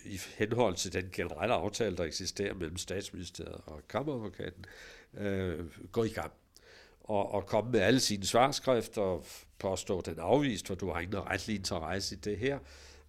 i 0.06 0.19
henhold 0.38 0.76
til 0.76 0.93
den 0.93 1.10
generelle 1.13 1.54
aftale, 1.54 1.97
der 1.97 2.04
eksisterer 2.04 2.54
mellem 2.54 2.78
statsministeriet 2.78 3.62
og 3.65 3.82
kammeradvokaten, 3.89 4.65
øh, 5.17 5.65
gå 5.91 6.04
i 6.04 6.10
gang 6.10 6.32
og, 7.08 7.32
og 7.32 7.46
komme 7.46 7.72
med 7.72 7.80
alle 7.80 8.00
sine 8.00 8.26
svarskrifter 8.26 9.02
og 9.02 9.26
påstå, 9.60 10.00
at 10.00 10.06
den 10.06 10.20
er 10.20 10.24
afvist, 10.24 10.67
for 10.67 10.76
du 10.76 10.91
har 10.91 11.00
ingen 11.00 11.26
retlig 11.26 11.56
interesse 11.56 12.15
i 12.15 12.20
det 12.20 12.38
her. 12.38 12.60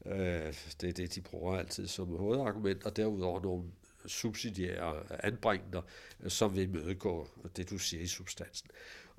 Øh, 0.07 0.55
det 0.81 0.89
er 0.89 0.93
det, 0.93 1.15
de 1.15 1.21
bruger 1.21 1.59
altid 1.59 1.87
som 1.87 2.17
hovedargument, 2.17 2.85
og 2.85 2.97
derudover 2.97 3.41
nogle 3.41 3.65
subsidiære 4.07 4.95
anbringender, 5.25 5.83
øh, 6.21 6.31
som 6.31 6.57
vil 6.57 6.63
imødegå 6.63 7.29
det, 7.57 7.71
du 7.71 7.79
siger 7.79 8.03
i 8.03 8.07
substansen. 8.07 8.71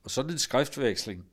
Og 0.03 0.11
sådan 0.11 0.31
en 0.31 0.39
skriftveksling, 0.39 1.25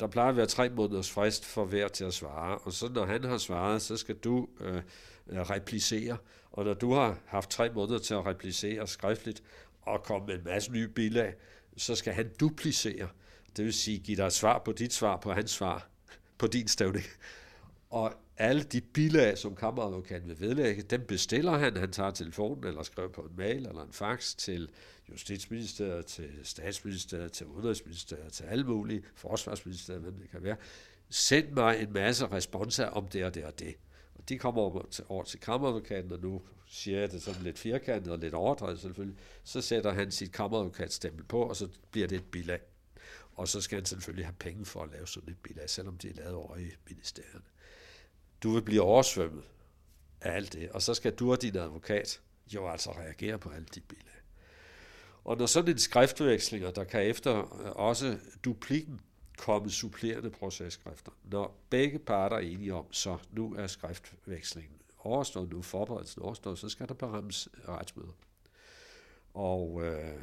der 0.00 0.06
plejer 0.06 0.28
at 0.28 0.36
være 0.36 0.46
tre 0.46 0.68
måneders 0.68 1.10
frist 1.10 1.44
for 1.44 1.64
hver 1.64 1.88
til 1.88 2.04
at 2.04 2.14
svare, 2.14 2.58
og 2.58 2.72
så 2.72 2.88
når 2.88 3.04
han 3.04 3.24
har 3.24 3.38
svaret, 3.38 3.82
så 3.82 3.96
skal 3.96 4.14
du 4.14 4.48
øh, 4.60 4.82
øh 5.26 5.40
replicere, 5.40 6.16
og 6.52 6.64
når 6.64 6.74
du 6.74 6.92
har 6.92 7.18
haft 7.26 7.50
tre 7.50 7.70
måneder 7.70 7.98
til 7.98 8.14
at 8.14 8.26
replicere 8.26 8.86
skriftligt, 8.86 9.42
og 9.82 10.02
komme 10.02 10.26
med 10.26 10.34
en 10.34 10.44
masse 10.44 10.72
nye 10.72 10.88
bilag, 10.88 11.34
så 11.76 11.94
skal 11.94 12.12
han 12.12 12.30
duplicere. 12.40 13.08
Det 13.56 13.64
vil 13.64 13.72
sige, 13.72 13.98
give 13.98 14.16
dig 14.16 14.26
et 14.26 14.32
svar 14.32 14.62
på 14.64 14.72
dit 14.72 14.92
svar 14.92 15.16
på 15.16 15.32
hans 15.32 15.50
svar 15.50 15.88
på 16.38 16.46
din 16.46 16.68
stævning. 16.68 17.04
Og 17.90 18.12
alle 18.36 18.62
de 18.62 18.80
bilag, 18.80 19.38
som 19.38 19.56
kammeradvokaten 19.56 20.28
vil 20.28 20.40
vedlægge, 20.40 20.82
dem 20.82 21.04
bestiller 21.08 21.52
han. 21.58 21.76
Han 21.76 21.92
tager 21.92 22.10
telefonen 22.10 22.64
eller 22.64 22.82
skriver 22.82 23.08
på 23.08 23.20
en 23.20 23.36
mail 23.36 23.66
eller 23.66 23.82
en 23.82 23.92
fax 23.92 24.34
til 24.34 24.68
Justitsministeriet, 25.08 26.06
til 26.06 26.30
Statsministeriet, 26.42 27.32
til 27.32 27.46
Udenrigsministeriet, 27.46 28.32
til 28.32 28.44
alle 28.44 28.64
mulige, 28.64 29.02
Forsvarsministeriet, 29.14 30.02
hvem 30.02 30.14
det 30.14 30.30
kan 30.30 30.42
være. 30.42 30.56
Send 31.10 31.50
mig 31.50 31.82
en 31.82 31.92
masse 31.92 32.26
responser 32.26 32.86
om 32.86 33.08
det 33.08 33.24
og 33.24 33.34
det 33.34 33.44
og 33.44 33.58
det. 33.58 33.74
De 34.28 34.38
kommer 34.38 34.62
over 34.62 34.82
til, 34.90 35.04
over 35.08 35.24
til 35.24 35.40
kammeradvokaten, 35.40 36.12
og 36.12 36.20
nu 36.20 36.42
siger 36.66 37.00
jeg 37.00 37.12
det 37.12 37.22
sådan 37.22 37.42
lidt 37.42 37.58
firkantet 37.58 38.12
og 38.12 38.18
lidt 38.18 38.34
overdrevet 38.34 38.80
selvfølgelig, 38.80 39.18
så 39.44 39.60
sætter 39.60 39.92
han 39.92 40.10
sit 40.10 40.32
kammeradvokatstempel 40.32 41.24
på, 41.24 41.42
og 41.42 41.56
så 41.56 41.68
bliver 41.90 42.08
det 42.08 42.16
et 42.16 42.30
bilag. 42.30 42.60
Og 43.34 43.48
så 43.48 43.60
skal 43.60 43.78
han 43.78 43.84
selvfølgelig 43.84 44.26
have 44.26 44.34
penge 44.38 44.64
for 44.64 44.82
at 44.82 44.90
lave 44.90 45.06
sådan 45.06 45.30
et 45.30 45.38
bilag, 45.42 45.70
selvom 45.70 45.98
det 45.98 46.10
er 46.10 46.14
lavet 46.14 46.34
over 46.34 46.56
i 46.56 46.70
ministerierne. 46.88 47.44
Du 48.42 48.50
vil 48.54 48.62
blive 48.62 48.82
oversvømmet 48.82 49.44
af 50.20 50.32
alt 50.36 50.52
det, 50.52 50.70
og 50.70 50.82
så 50.82 50.94
skal 50.94 51.14
du 51.14 51.32
og 51.32 51.42
din 51.42 51.56
advokat 51.56 52.20
jo 52.54 52.68
altså 52.68 52.90
reagere 52.92 53.38
på 53.38 53.50
alle 53.50 53.66
de 53.74 53.80
bilag. 53.80 54.16
Og 55.24 55.36
når 55.36 55.46
sådan 55.46 55.70
en 55.70 55.78
skriftvekslinger, 55.78 56.70
der 56.70 56.84
kan 56.84 57.06
efter 57.06 57.38
øh, 57.38 57.70
også 57.70 58.18
duplikken 58.44 59.00
kommet 59.36 59.72
supplerende 59.72 60.30
processkrifter, 60.30 61.12
når 61.24 61.60
begge 61.70 61.98
parter 61.98 62.36
er 62.36 62.40
enige 62.40 62.74
om, 62.74 62.92
så 62.92 63.18
nu 63.32 63.54
er 63.54 63.66
skriftvekslingen 63.66 64.76
overstået 65.06 65.50
nu, 65.50 65.62
forberedelsen 65.62 66.22
overstået, 66.22 66.58
så 66.58 66.68
skal 66.68 66.88
der 66.88 66.94
berammes 66.94 67.48
retsmøder. 67.68 68.12
Og 69.34 69.84
øh, 69.84 70.22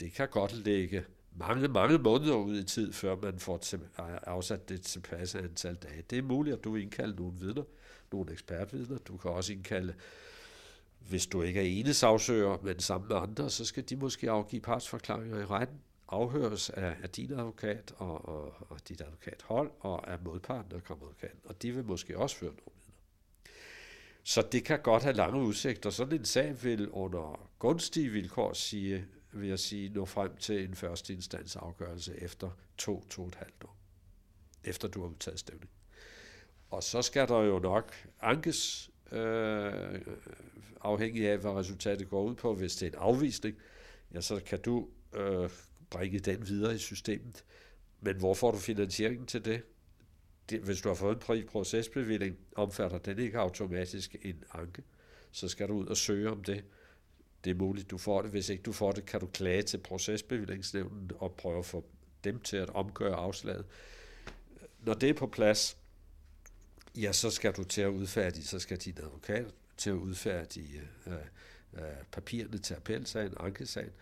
det 0.00 0.12
kan 0.12 0.28
godt 0.28 0.56
ligge 0.56 1.04
mange, 1.36 1.68
mange 1.68 1.98
måneder 1.98 2.34
ud 2.34 2.58
i 2.58 2.64
tid, 2.64 2.92
før 2.92 3.16
man 3.16 3.38
får 3.38 3.56
til, 3.58 3.80
afsat 3.98 4.68
det 4.68 4.82
tilpasse 4.82 5.38
antal 5.38 5.74
dage. 5.74 6.02
Det 6.10 6.18
er 6.18 6.22
muligt, 6.22 6.56
at 6.56 6.64
du 6.64 6.76
indkalder 6.76 7.16
nogle 7.16 7.34
vidner, 7.38 7.62
nogle 8.12 8.32
ekspertvidner. 8.32 8.98
Du 8.98 9.16
kan 9.16 9.30
også 9.30 9.52
indkalde 9.52 9.94
Hvis 11.08 11.26
du 11.26 11.42
ikke 11.42 11.60
er 11.60 11.80
ene 11.80 11.94
sagsøger, 11.94 12.58
men 12.62 12.80
sammen 12.80 13.08
med 13.08 13.16
andre, 13.16 13.50
så 13.50 13.64
skal 13.64 13.84
de 13.88 13.96
måske 13.96 14.30
afgive 14.30 14.60
partsforklaringer 14.60 15.40
i 15.40 15.44
retten, 15.44 15.80
afhøres 16.10 16.70
af, 16.70 16.96
af 17.02 17.10
din 17.10 17.32
advokat 17.32 17.92
og, 17.96 18.28
og, 18.28 18.54
og 18.68 18.88
dit 18.88 19.00
advokathold 19.00 19.70
og 19.80 20.12
af 20.12 20.18
modparten 20.24 20.72
og 20.72 20.84
kammeradvokaten. 20.84 21.40
Og 21.44 21.62
de 21.62 21.72
vil 21.72 21.84
måske 21.84 22.18
også 22.18 22.36
føre 22.36 22.50
nogle 22.50 22.78
vidner. 22.84 23.00
Så 24.22 24.48
det 24.52 24.64
kan 24.64 24.80
godt 24.82 25.02
have 25.02 25.14
lange 25.14 25.40
udsigter. 25.40 25.90
Sådan 25.90 26.18
en 26.18 26.24
sag 26.24 26.64
vil 26.64 26.90
under 26.90 27.50
gunstige 27.58 28.08
vilkår 28.08 28.52
sige, 28.52 29.06
vil 29.32 29.48
jeg 29.48 29.58
sige, 29.58 29.88
nå 29.88 30.04
frem 30.04 30.36
til 30.36 30.64
en 30.64 30.74
første 30.74 31.12
instans 31.12 31.56
afgørelse 31.56 32.16
efter 32.18 32.50
to, 32.78 33.04
to 33.10 33.22
og 33.22 33.28
et 33.28 33.34
halvt 33.34 33.64
år. 33.64 33.76
Efter 34.64 34.88
du 34.88 35.00
har 35.00 35.08
udtaget 35.08 35.38
stævning. 35.38 35.70
Og 36.70 36.82
så 36.82 37.02
skal 37.02 37.28
der 37.28 37.38
jo 37.38 37.58
nok 37.58 37.94
ankes, 38.20 38.90
øh, 39.12 40.00
afhængig 40.80 41.28
af, 41.28 41.38
hvad 41.38 41.50
resultatet 41.50 42.08
går 42.08 42.22
ud 42.22 42.34
på. 42.34 42.54
Hvis 42.54 42.76
det 42.76 42.86
er 42.86 42.90
en 42.90 42.98
afvisning, 42.98 43.56
ja, 44.14 44.20
så 44.20 44.40
kan 44.46 44.60
du 44.60 44.88
øh, 45.12 45.50
bringe 45.90 46.18
den 46.18 46.48
videre 46.48 46.74
i 46.74 46.78
systemet. 46.78 47.44
Men 48.00 48.16
hvor 48.16 48.34
får 48.34 48.50
du 48.50 48.58
finansieringen 48.58 49.26
til 49.26 49.44
det? 49.44 49.62
det 50.50 50.60
hvis 50.60 50.80
du 50.80 50.88
har 50.88 50.94
fået 50.94 51.14
en 51.14 51.20
fri 51.20 51.44
procesbevilling, 51.44 52.36
omfatter 52.56 52.98
den 52.98 53.18
ikke 53.18 53.38
automatisk 53.38 54.16
en 54.22 54.44
anke. 54.52 54.82
Så 55.30 55.48
skal 55.48 55.68
du 55.68 55.74
ud 55.74 55.86
og 55.86 55.96
søge 55.96 56.30
om 56.30 56.44
det. 56.44 56.64
Det 57.44 57.50
er 57.50 57.54
muligt, 57.54 57.90
du 57.90 57.98
får 57.98 58.22
det. 58.22 58.30
Hvis 58.30 58.48
ikke 58.48 58.62
du 58.62 58.72
får 58.72 58.92
det, 58.92 59.06
kan 59.06 59.20
du 59.20 59.26
klage 59.26 59.62
til 59.62 59.78
procesbevillingsnævnen 59.78 61.10
og 61.18 61.34
prøve 61.34 61.58
at 61.58 61.66
få 61.66 61.84
dem 62.24 62.40
til 62.40 62.56
at 62.56 62.70
omgøre 62.70 63.14
afslaget. 63.14 63.64
Når 64.80 64.94
det 64.94 65.08
er 65.08 65.14
på 65.14 65.26
plads, 65.26 65.76
ja, 66.96 67.12
så 67.12 67.30
skal 67.30 67.52
du 67.52 67.64
til 67.64 67.80
at 67.82 67.88
udfærdige, 67.88 68.44
så 68.44 68.58
skal 68.58 68.76
din 68.76 68.98
advokat 68.98 69.46
til 69.76 69.90
at 69.90 69.94
udfærdige 69.94 70.82
øh, 71.06 71.12
øh, 71.74 71.82
papirerne 72.12 72.58
til 72.58 72.74
appelsagen, 72.74 73.34
ankesagen, 73.40 73.92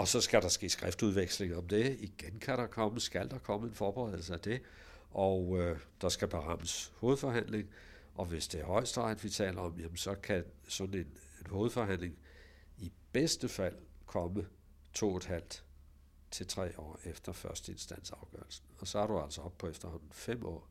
og 0.00 0.08
så 0.08 0.20
skal 0.20 0.42
der 0.42 0.48
ske 0.48 0.68
skriftudveksling 0.68 1.56
om 1.56 1.68
det. 1.68 1.96
Igen 2.00 2.40
kan 2.40 2.58
der 2.58 2.66
komme, 2.66 3.00
skal 3.00 3.30
der 3.30 3.38
komme 3.38 3.68
en 3.68 3.74
forberedelse 3.74 4.34
af 4.34 4.40
det, 4.40 4.60
og 5.10 5.58
øh, 5.58 5.78
der 6.00 6.08
skal 6.08 6.28
berammes 6.28 6.92
hovedforhandling, 6.96 7.68
og 8.14 8.26
hvis 8.26 8.48
det 8.48 8.60
er 8.60 8.64
højesteret, 8.64 9.24
vi 9.24 9.30
taler 9.30 9.60
om, 9.60 9.80
jamen, 9.80 9.96
så 9.96 10.14
kan 10.14 10.44
sådan 10.68 10.94
en, 10.94 11.06
en 11.40 11.46
hovedforhandling 11.50 12.18
i 12.78 12.92
bedste 13.12 13.48
fald 13.48 13.76
komme 14.06 14.46
to 14.92 15.10
og 15.10 15.16
et 15.16 15.24
halvt 15.24 15.64
til 16.30 16.46
tre 16.46 16.78
år 16.78 17.00
efter 17.04 17.32
første 17.32 17.72
instans 17.72 18.10
afgørelsen. 18.10 18.64
Og 18.78 18.88
så 18.88 18.98
er 18.98 19.06
du 19.06 19.20
altså 19.20 19.40
op 19.40 19.58
på 19.58 19.68
efterhånden 19.68 20.08
fem 20.12 20.44
år 20.44 20.68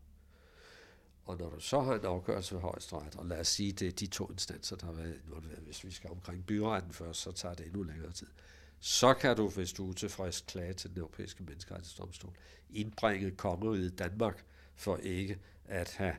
og 1.27 1.37
når 1.37 1.49
du 1.49 1.59
så 1.59 1.81
har 1.81 1.95
en 1.95 2.05
afgørelse 2.05 2.55
ved 2.55 2.61
højesteret, 2.61 3.15
og 3.15 3.25
lad 3.25 3.39
os 3.39 3.47
sige, 3.47 3.71
det 3.71 3.87
er 3.87 3.91
de 3.91 4.07
to 4.07 4.31
instanser, 4.31 4.75
der 4.75 4.85
har 4.85 4.93
været 4.93 5.21
involveret, 5.25 5.59
hvis 5.59 5.83
vi 5.83 5.91
skal 5.91 6.09
omkring 6.09 6.45
byretten 6.45 6.93
først, 6.93 7.21
så 7.21 7.31
tager 7.31 7.55
det 7.55 7.65
endnu 7.65 7.83
længere 7.83 8.11
tid. 8.11 8.27
Så 8.79 9.13
kan 9.13 9.37
du, 9.37 9.49
hvis 9.49 9.73
du 9.73 9.89
er 9.89 9.93
tilfreds, 9.93 10.41
klage 10.41 10.73
til 10.73 10.89
den 10.89 10.97
europæiske 10.97 11.43
menneskerettighedsdomstol. 11.43 12.31
Indbringe 12.69 13.31
kongeriget 13.31 13.99
Danmark 13.99 14.43
for 14.75 14.97
ikke 14.97 15.39
at 15.65 15.93
have 15.93 16.15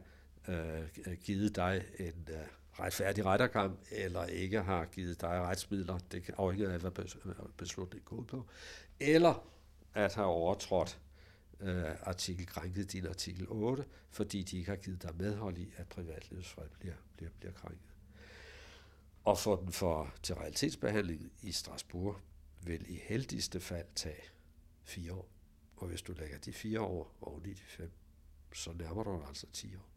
øh, 0.48 1.16
givet 1.24 1.56
dig 1.56 1.84
en 1.98 2.28
øh, 2.30 2.36
retfærdig 2.80 3.24
rettergang, 3.24 3.78
eller 3.90 4.24
ikke 4.24 4.62
har 4.62 4.84
givet 4.84 5.20
dig 5.20 5.30
retsmidler, 5.30 5.98
det 5.98 6.22
kan 6.22 6.34
afhænge 6.38 6.72
af, 6.72 6.80
hvad 6.80 6.90
beslutningen 7.56 8.04
går 8.04 8.22
på, 8.22 8.46
eller 9.00 9.48
at 9.94 10.14
have 10.14 10.26
overtrådt 10.26 10.98
øh, 11.60 11.84
artikel 12.02 12.46
krænket 12.46 12.92
din 12.92 13.06
artikel 13.06 13.46
8, 13.48 13.84
fordi 14.10 14.42
de 14.42 14.58
ikke 14.58 14.70
har 14.70 14.76
givet 14.76 15.02
dig 15.02 15.10
medhold 15.16 15.58
i, 15.58 15.72
at 15.76 15.88
privatlivets 15.88 16.48
fred 16.48 16.68
bliver, 16.78 16.94
bliver, 17.16 17.30
bliver 17.38 17.52
krænket. 17.52 17.88
Og 19.24 19.38
få 19.38 19.62
den 19.62 19.72
for 19.72 20.14
til 20.22 20.34
realitetsbehandling 20.34 21.32
i 21.42 21.52
Strasbourg 21.52 22.16
vil 22.62 22.84
i 22.88 23.00
heldigste 23.04 23.60
fald 23.60 23.86
tage 23.94 24.22
fire 24.84 25.12
år. 25.12 25.28
Og 25.76 25.88
hvis 25.88 26.02
du 26.02 26.12
lægger 26.12 26.38
de 26.38 26.52
fire 26.52 26.80
år 26.80 27.16
oven 27.20 27.46
i 27.46 27.52
de 27.54 27.62
fem, 27.68 27.90
så 28.52 28.72
nærmer 28.72 29.02
du 29.02 29.22
altså 29.28 29.46
10 29.52 29.76
år. 29.76 29.88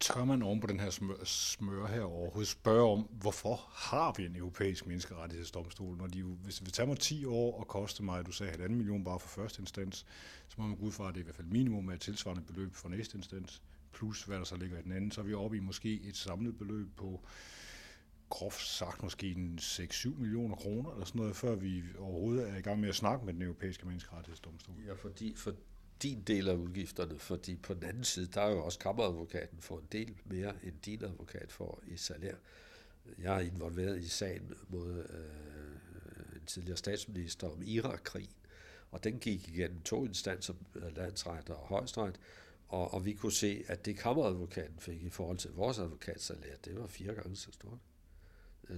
Tør 0.00 0.24
man 0.24 0.42
oven 0.42 0.60
på 0.60 0.66
den 0.66 0.80
her 0.80 0.90
smør, 0.90 1.24
smør 1.24 1.86
her 1.86 2.02
overhovedet 2.02 2.48
spørge 2.48 2.92
om, 2.92 3.00
hvorfor 3.00 3.54
har 3.72 4.14
vi 4.16 4.26
en 4.26 4.36
europæisk 4.36 4.86
menneskerettighedsdomstol, 4.86 5.96
når 5.96 6.06
de 6.06 6.18
jo, 6.18 6.26
hvis 6.26 6.58
det 6.58 6.72
tager 6.72 6.86
mig 6.86 6.98
10 6.98 7.24
år 7.24 7.60
og 7.60 7.68
koste 7.68 8.02
mig, 8.02 8.26
du 8.26 8.32
sagde, 8.32 8.50
halvanden 8.50 8.78
million 8.78 9.04
bare 9.04 9.20
for 9.20 9.28
første 9.28 9.60
instans, 9.60 10.06
så 10.48 10.54
må 10.58 10.66
man 10.66 10.76
gå 10.76 10.84
ud 10.84 10.92
fra, 10.92 11.08
at 11.08 11.14
det 11.14 11.20
er 11.20 11.22
i 11.22 11.24
hvert 11.24 11.36
fald 11.36 11.46
minimum 11.46 11.88
af 11.88 11.94
et 11.94 12.00
tilsvarende 12.00 12.44
beløb 12.44 12.74
for 12.74 12.88
næste 12.88 13.16
instans, 13.16 13.62
plus 13.92 14.22
hvad 14.22 14.38
der 14.38 14.44
så 14.44 14.56
ligger 14.56 14.78
i 14.78 14.82
den 14.82 14.92
anden, 14.92 15.10
så 15.10 15.20
er 15.20 15.24
vi 15.24 15.34
oppe 15.34 15.56
i 15.56 15.60
måske 15.60 16.00
et 16.00 16.16
samlet 16.16 16.58
beløb 16.58 16.96
på 16.96 17.24
groft 18.30 18.66
sagt 18.66 19.02
måske 19.02 19.30
en 19.30 19.58
6-7 19.62 20.08
millioner 20.20 20.56
kroner 20.56 20.92
eller 20.92 21.04
sådan 21.04 21.18
noget, 21.18 21.36
før 21.36 21.54
vi 21.54 21.82
overhovedet 21.98 22.48
er 22.48 22.56
i 22.56 22.60
gang 22.60 22.80
med 22.80 22.88
at 22.88 22.94
snakke 22.94 23.26
med 23.26 23.34
den 23.34 23.42
europæiske 23.42 23.86
menneskerettighedsdomstol. 23.86 24.74
Ja, 24.86 24.92
fordi, 24.92 25.34
for, 25.36 25.54
din 26.02 26.22
del 26.22 26.48
af 26.48 26.54
udgifterne, 26.54 27.18
fordi 27.18 27.56
på 27.56 27.74
den 27.74 27.82
anden 27.82 28.04
side, 28.04 28.26
der 28.26 28.40
er 28.40 28.50
jo 28.50 28.64
også 28.64 28.78
kammeradvokaten 28.78 29.60
for 29.60 29.78
en 29.78 29.86
del 29.92 30.16
mere, 30.24 30.54
end 30.62 30.74
din 30.84 31.04
advokat 31.04 31.52
får 31.52 31.82
i 31.86 31.96
salær. 31.96 32.34
Jeg 33.18 33.36
er 33.36 33.40
involveret 33.40 33.98
i 34.00 34.08
sagen 34.08 34.54
mod 34.68 35.06
øh, 35.10 36.36
en 36.36 36.46
tidligere 36.46 36.76
statsminister 36.76 37.48
om 37.48 37.62
Irak-krigen, 37.62 38.32
og 38.90 39.04
den 39.04 39.18
gik 39.18 39.48
igennem 39.48 39.80
to 39.80 40.04
instanser, 40.04 40.54
landsret 40.74 41.50
og 41.50 41.56
højesteret, 41.56 42.20
og, 42.68 42.94
og 42.94 43.04
vi 43.04 43.12
kunne 43.12 43.32
se, 43.32 43.64
at 43.68 43.84
det 43.84 43.98
kammeradvokaten 43.98 44.78
fik 44.78 45.02
i 45.02 45.10
forhold 45.10 45.38
til 45.38 45.50
vores 45.50 45.78
advokatsalær, 45.78 46.56
det 46.64 46.80
var 46.80 46.86
fire 46.86 47.14
gange 47.14 47.36
så 47.36 47.52
stort. 47.52 47.78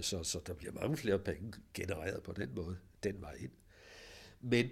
Så, 0.01 0.23
så 0.23 0.39
der 0.47 0.53
bliver 0.53 0.73
mange 0.73 0.97
flere 0.97 1.19
penge 1.19 1.53
genereret 1.73 2.23
på 2.23 2.31
den 2.31 2.55
måde, 2.55 2.77
den 3.03 3.21
vej 3.21 3.33
ind. 3.33 3.51
Men 4.41 4.69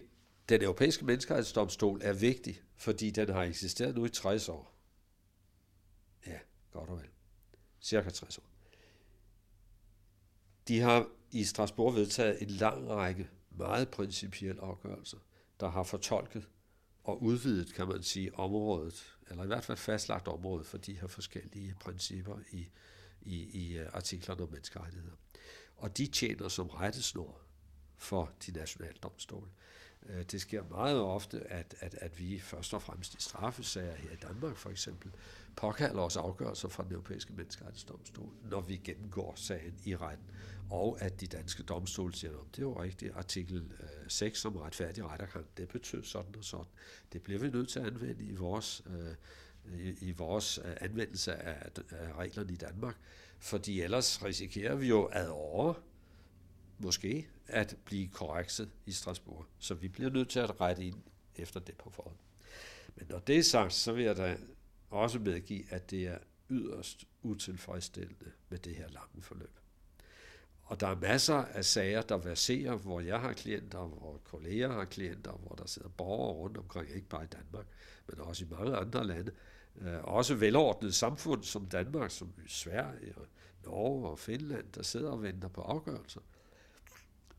den 0.49 0.62
europæiske 0.62 1.05
menneskerettighedsdomstol 1.05 2.01
er 2.03 2.13
vigtig, 2.13 2.62
fordi 2.75 3.10
den 3.10 3.29
har 3.29 3.43
eksisteret 3.43 3.95
nu 3.95 4.05
i 4.05 4.10
60 4.10 4.49
år. 4.49 4.75
Ja, 6.27 6.39
godt 6.71 6.89
og 6.89 6.97
vel. 6.97 7.10
Cirka 7.82 8.10
60 8.10 8.38
år. 8.38 8.43
De 10.67 10.79
har 10.79 11.08
i 11.32 11.43
Strasbourg 11.43 11.95
vedtaget 11.95 12.41
en 12.41 12.49
lang 12.49 12.89
række 12.89 13.29
meget 13.51 13.89
principielle 13.89 14.62
afgørelser, 14.62 15.17
der 15.60 15.69
har 15.69 15.84
fortolket 15.84 16.47
og 17.03 17.23
udvidet, 17.23 17.73
kan 17.73 17.88
man 17.88 18.03
sige, 18.03 18.36
området, 18.36 19.17
eller 19.29 19.43
i 19.43 19.47
hvert 19.47 19.63
fald 19.63 19.77
fastlagt 19.77 20.27
området 20.27 20.67
for 20.67 20.77
de 20.77 20.93
her 20.93 21.08
forskellige 21.08 21.75
principper 21.79 22.39
i, 22.51 22.67
i, 23.21 23.43
i 23.43 23.77
øh, 23.77 23.89
artiklerne 23.93 24.43
om 24.43 24.49
menneskerettigheder. 24.49 25.15
Og 25.77 25.97
de 25.97 26.08
tjener 26.08 26.47
som 26.47 26.67
rettesnor 26.67 27.41
for 27.97 28.32
de 28.45 28.51
nationale 28.51 28.95
domstole. 29.03 29.47
Øh, 30.10 30.23
det 30.23 30.41
sker 30.41 30.63
meget 30.69 30.99
ofte, 30.99 31.39
at, 31.39 31.75
at, 31.79 31.95
at 32.01 32.19
vi 32.19 32.39
først 32.39 32.73
og 32.73 32.82
fremmest 32.82 33.13
i 33.13 33.21
straffesager 33.21 33.95
her 33.95 34.12
i 34.12 34.15
Danmark 34.15 34.58
for 34.58 34.69
eksempel, 34.69 35.12
påkalder 35.55 36.01
os 36.01 36.17
afgørelser 36.17 36.69
fra 36.69 36.84
den 36.84 36.91
europæiske 36.91 37.34
menneskerettighedsdomstol, 37.34 38.29
når 38.43 38.62
vi 38.62 38.77
gennemgår 38.77 39.34
sagen 39.36 39.79
i 39.86 39.95
retten. 39.95 40.25
Og 40.69 41.01
at 41.01 41.21
de 41.21 41.27
danske 41.27 41.63
domstole 41.63 42.15
siger, 42.15 42.32
at 42.34 42.45
det 42.51 42.58
er 42.58 42.62
jo 42.62 42.82
rigtigt, 42.82 43.15
artikel 43.15 43.58
øh, 43.58 43.88
6 44.08 44.45
om 44.45 44.55
retfærdig 44.55 45.05
rettergang, 45.05 45.45
det 45.58 45.67
betød 45.67 46.03
sådan 46.03 46.36
og 46.38 46.43
sådan. 46.43 46.65
Det 47.13 47.21
bliver 47.21 47.39
vi 47.39 47.49
nødt 47.49 47.69
til 47.69 47.79
at 47.79 47.88
anvende 47.88 48.23
i 48.23 48.36
vores, 48.36 48.84
øh, 48.86 49.15
i, 49.77 50.10
i 50.10 50.12
vores 50.12 50.60
øh, 50.65 50.75
anvendelse 50.82 51.34
af, 51.34 51.71
af 51.91 52.13
reglerne 52.13 52.53
i 52.53 52.55
Danmark, 52.55 52.95
fordi 53.39 53.82
ellers 53.82 54.23
risikerer 54.23 54.75
vi 54.75 54.88
jo 54.88 55.10
ad 55.12 55.29
år, 55.29 55.79
måske 56.77 57.27
at 57.47 57.77
blive 57.86 58.08
korrekset 58.08 58.69
i 58.86 58.91
Strasbourg. 58.91 59.45
Så 59.60 59.73
vi 59.73 59.88
bliver 59.88 60.10
nødt 60.10 60.29
til 60.29 60.39
at 60.39 60.62
rette 60.62 60.84
ind 60.84 61.01
efter 61.36 61.60
det 61.60 61.77
på 61.77 61.89
forhånd. 61.89 62.15
Men 62.95 63.05
når 63.10 63.19
det 63.19 63.38
er 63.38 63.43
sagt, 63.43 63.73
så 63.73 63.93
vil 63.93 64.03
jeg 64.03 64.17
da 64.17 64.38
også 64.89 65.19
medgive, 65.19 65.73
at 65.73 65.91
det 65.91 66.08
er 66.08 66.17
yderst 66.49 67.05
utilfredsstillende 67.23 68.32
med 68.49 68.58
det 68.58 68.75
her 68.75 68.88
lange 68.89 69.21
forløb. 69.21 69.60
Og 70.63 70.79
der 70.79 70.88
er 70.88 70.95
masser 70.95 71.36
af 71.36 71.65
sager, 71.65 72.01
der 72.01 72.17
verserer, 72.17 72.75
hvor 72.75 72.99
jeg 72.99 73.19
har 73.19 73.34
klienter, 73.34 73.79
hvor 73.79 74.21
kolleger 74.23 74.71
har 74.71 74.86
klienter, 74.86 75.32
hvor 75.32 75.55
der 75.55 75.65
sidder 75.67 75.89
borgere 75.89 76.34
rundt 76.34 76.58
omkring, 76.58 76.89
ikke 76.95 77.08
bare 77.08 77.23
i 77.23 77.27
Danmark, 77.27 77.65
men 78.08 78.19
også 78.19 78.45
i 78.45 78.47
mange 78.49 78.75
andre 78.75 79.08
lande. 79.08 79.32
Øh, 79.81 80.03
også 80.03 80.35
velordnede 80.35 80.93
samfund 80.93 81.43
som 81.43 81.65
Danmark, 81.65 82.11
som 82.11 82.33
Sverige, 82.47 83.13
og 83.15 83.25
Norge 83.65 84.09
og 84.09 84.19
Finland, 84.19 84.65
der 84.75 84.83
sidder 84.83 85.09
og 85.09 85.23
venter 85.23 85.47
på 85.47 85.61
afgørelser 85.61 86.21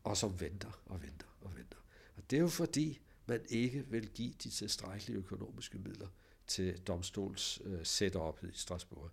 og 0.04 0.16
som 0.16 0.40
venter 0.40 0.80
og 0.86 1.02
venter 1.02 1.26
og 1.40 1.56
venter. 1.56 1.78
Og 2.16 2.30
det 2.30 2.36
er 2.36 2.40
jo 2.40 2.48
fordi, 2.48 3.00
man 3.26 3.40
ikke 3.48 3.84
vil 3.88 4.08
give 4.08 4.32
de 4.42 4.50
tilstrækkelige 4.50 5.18
økonomiske 5.18 5.78
midler 5.78 6.08
til 6.46 6.78
domstols 6.78 7.60
uh, 7.64 7.78
setup 7.82 8.44
i 8.44 8.46
Strasbourg. 8.52 9.10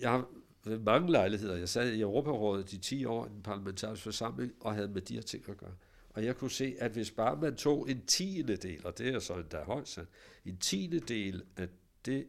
Jeg 0.00 0.10
har 0.10 0.28
ved 0.64 0.78
mange 0.78 1.10
lejligheder, 1.10 1.56
jeg 1.56 1.68
sad 1.68 1.92
i 1.92 2.00
Europarådet 2.00 2.72
i 2.72 2.78
10 2.78 3.04
år 3.04 3.26
i 3.26 3.28
den 3.28 3.42
parlamentariske 3.42 4.02
forsamling, 4.02 4.52
og 4.60 4.74
havde 4.74 4.88
med 4.88 5.02
de 5.02 5.14
her 5.14 5.22
ting 5.22 5.48
at 5.48 5.56
gøre. 5.56 5.74
Og 6.10 6.24
jeg 6.24 6.36
kunne 6.36 6.50
se, 6.50 6.76
at 6.78 6.92
hvis 6.92 7.10
bare 7.10 7.36
man 7.36 7.56
tog 7.56 7.90
en 7.90 8.06
tiende 8.06 8.56
del, 8.56 8.86
og 8.86 8.98
det 8.98 9.08
er 9.14 9.18
så 9.18 9.34
endda 9.34 9.62
højt 9.62 9.88
sat, 9.88 10.06
en 10.44 10.56
tiende 10.56 11.00
del 11.00 11.42
af 11.56 11.68
det 12.04 12.26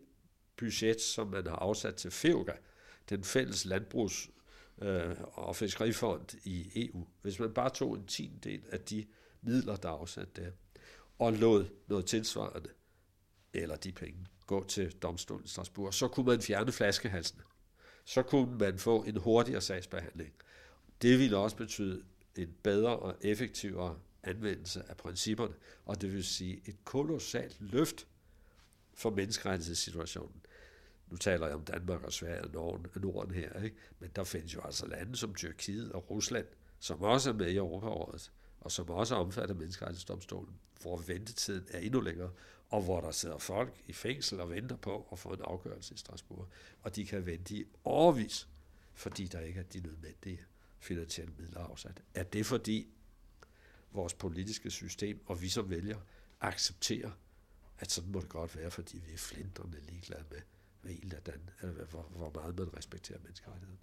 budget, 0.58 1.02
som 1.02 1.28
man 1.28 1.48
har 1.48 1.56
afsat 1.56 1.96
til 1.96 2.12
FEUGA, 2.12 2.54
den 3.10 3.24
fælles 3.24 3.66
landbrugs- 3.66 4.30
øh, 4.82 5.16
og 5.34 5.56
fiskerifond 5.56 6.36
i 6.44 6.72
EU, 6.76 7.08
hvis 7.22 7.40
man 7.40 7.54
bare 7.54 7.70
tog 7.70 7.96
en 7.96 8.08
tiendel 8.08 8.62
af 8.72 8.80
de 8.80 9.06
midler, 9.42 9.76
der 9.76 9.90
er 9.90 9.94
afsat 9.94 10.36
der, 10.36 10.52
og 11.20 11.34
lod 11.34 11.66
noget 11.88 12.06
tilsvarende, 12.06 12.70
eller 13.54 13.76
de 13.76 13.92
penge, 13.92 14.26
gå 14.48 14.64
til 14.64 14.92
domstolen 14.92 15.46
i 15.46 15.48
Strasbourg, 15.48 15.94
så 15.94 16.08
kunne 16.08 16.26
man 16.26 16.42
fjerne 16.42 16.72
flaskehalsene. 16.72 17.44
Så 18.06 18.24
kunne 18.24 18.58
man 18.58 18.80
få 18.80 19.04
en 19.04 19.18
hurtigere 19.18 19.62
sagsbehandling. 19.62 20.34
Det 21.02 21.20
ville 21.20 21.38
også 21.38 21.56
betyde 21.56 22.04
en 22.38 22.56
bedre 22.64 22.98
og 22.98 23.16
effektivere 23.22 24.00
anvendelse 24.24 24.84
af 24.90 24.98
principperne, 24.98 25.54
og 25.86 26.02
det 26.02 26.14
vil 26.14 26.24
sige 26.24 26.62
et 26.66 26.86
kolossalt 26.86 27.58
løft 27.60 28.08
for 29.02 29.10
menneskerettighedssituationen. 29.10 30.42
Nu 31.08 31.18
taler 31.18 31.48
jeg 31.48 31.56
om 31.56 31.64
Danmark 31.64 32.04
og 32.04 32.14
Sverige 32.14 32.44
og 32.44 32.52
Norden, 32.54 32.88
Norden 32.96 33.34
her, 33.34 33.64
ikke? 33.64 33.76
men 34.00 34.10
der 34.16 34.24
findes 34.24 34.54
jo 34.54 34.62
altså 34.62 34.88
lande 34.88 35.16
som 35.16 35.36
Tyrkiet 35.36 35.92
og 35.92 36.12
Rusland, 36.12 36.46
som 36.80 37.02
også 37.02 37.30
er 37.30 37.34
med 37.34 37.48
i 37.48 37.56
Europarådet, 37.56 38.32
og 38.60 38.72
som 38.72 38.90
også 38.90 39.16
omfatter 39.16 39.56
menneskerettighedsdomstolen, 39.56 40.56
hvor 40.82 40.98
ventetiden 40.98 41.68
er 41.70 41.80
endnu 41.80 42.02
længere, 42.02 42.32
og 42.70 42.82
hvor 42.82 43.02
der 43.02 43.12
sidder 43.12 43.38
folk 43.38 43.82
i 43.88 43.94
fængsel 43.94 44.40
og 44.40 44.50
venter 44.50 44.76
på 44.76 45.08
at 45.12 45.20
få 45.20 45.30
en 45.30 45.42
afgørelse 45.44 45.94
i 45.94 45.98
Strasbourg. 45.98 46.48
Og 46.82 46.96
de 46.96 47.06
kan 47.06 47.26
vente 47.26 47.56
i 47.56 47.66
overvis, 47.84 48.48
fordi 48.94 49.26
der 49.26 49.40
ikke 49.40 49.60
er 49.60 49.64
de 49.64 49.80
nødvendige 49.80 50.42
finansielle 50.80 51.34
midler 51.38 51.60
afsat. 51.60 52.04
Er 52.14 52.24
det 52.24 52.46
fordi 52.46 52.88
vores 53.92 54.14
politiske 54.14 54.72
system, 54.72 55.22
og 55.26 55.42
vi 55.42 55.50
som 55.50 55.70
vælger, 55.70 55.98
accepterer, 56.42 57.12
at 57.82 57.92
sådan 57.92 58.12
må 58.12 58.20
det 58.20 58.30
godt 58.30 58.58
være, 58.58 58.72
fordi 58.72 58.98
vi 58.98 59.14
er 59.14 59.18
flinterne 59.18 59.78
ligeglade 59.90 60.24
med, 60.30 60.40
hvad 60.82 60.92
en 60.92 61.12
af 61.12 61.22
den, 61.22 61.50
eller 61.62 61.86
hvor, 61.86 62.02
hvor 62.16 62.32
meget 62.36 62.60
man 62.60 62.78
respekterer 62.78 63.20
menneskerettighederne. 63.20 63.78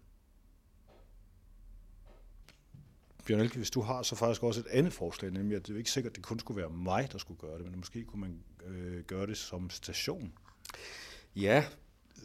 Bjørn 3.27 3.41
Elke, 3.41 3.57
hvis 3.57 3.71
du 3.71 3.81
har 3.81 4.03
så 4.03 4.17
faktisk 4.17 4.43
også 4.43 4.61
et 4.61 4.67
andet 4.67 4.93
forslag, 4.93 5.31
nemlig 5.31 5.57
at 5.57 5.67
det 5.67 5.75
er 5.75 5.79
ikke 5.79 5.91
sikkert, 5.91 6.11
at 6.11 6.17
det 6.17 6.25
kun 6.25 6.39
skulle 6.39 6.61
være 6.61 6.71
mig, 6.71 7.13
der 7.13 7.19
skulle 7.19 7.41
gøre 7.41 7.59
det, 7.59 7.65
men 7.65 7.77
måske 7.77 8.05
kunne 8.05 8.21
man 8.21 8.45
øh, 8.65 9.05
gøre 9.05 9.27
det 9.27 9.37
som 9.37 9.71
station. 9.71 10.33
Ja, 11.37 11.65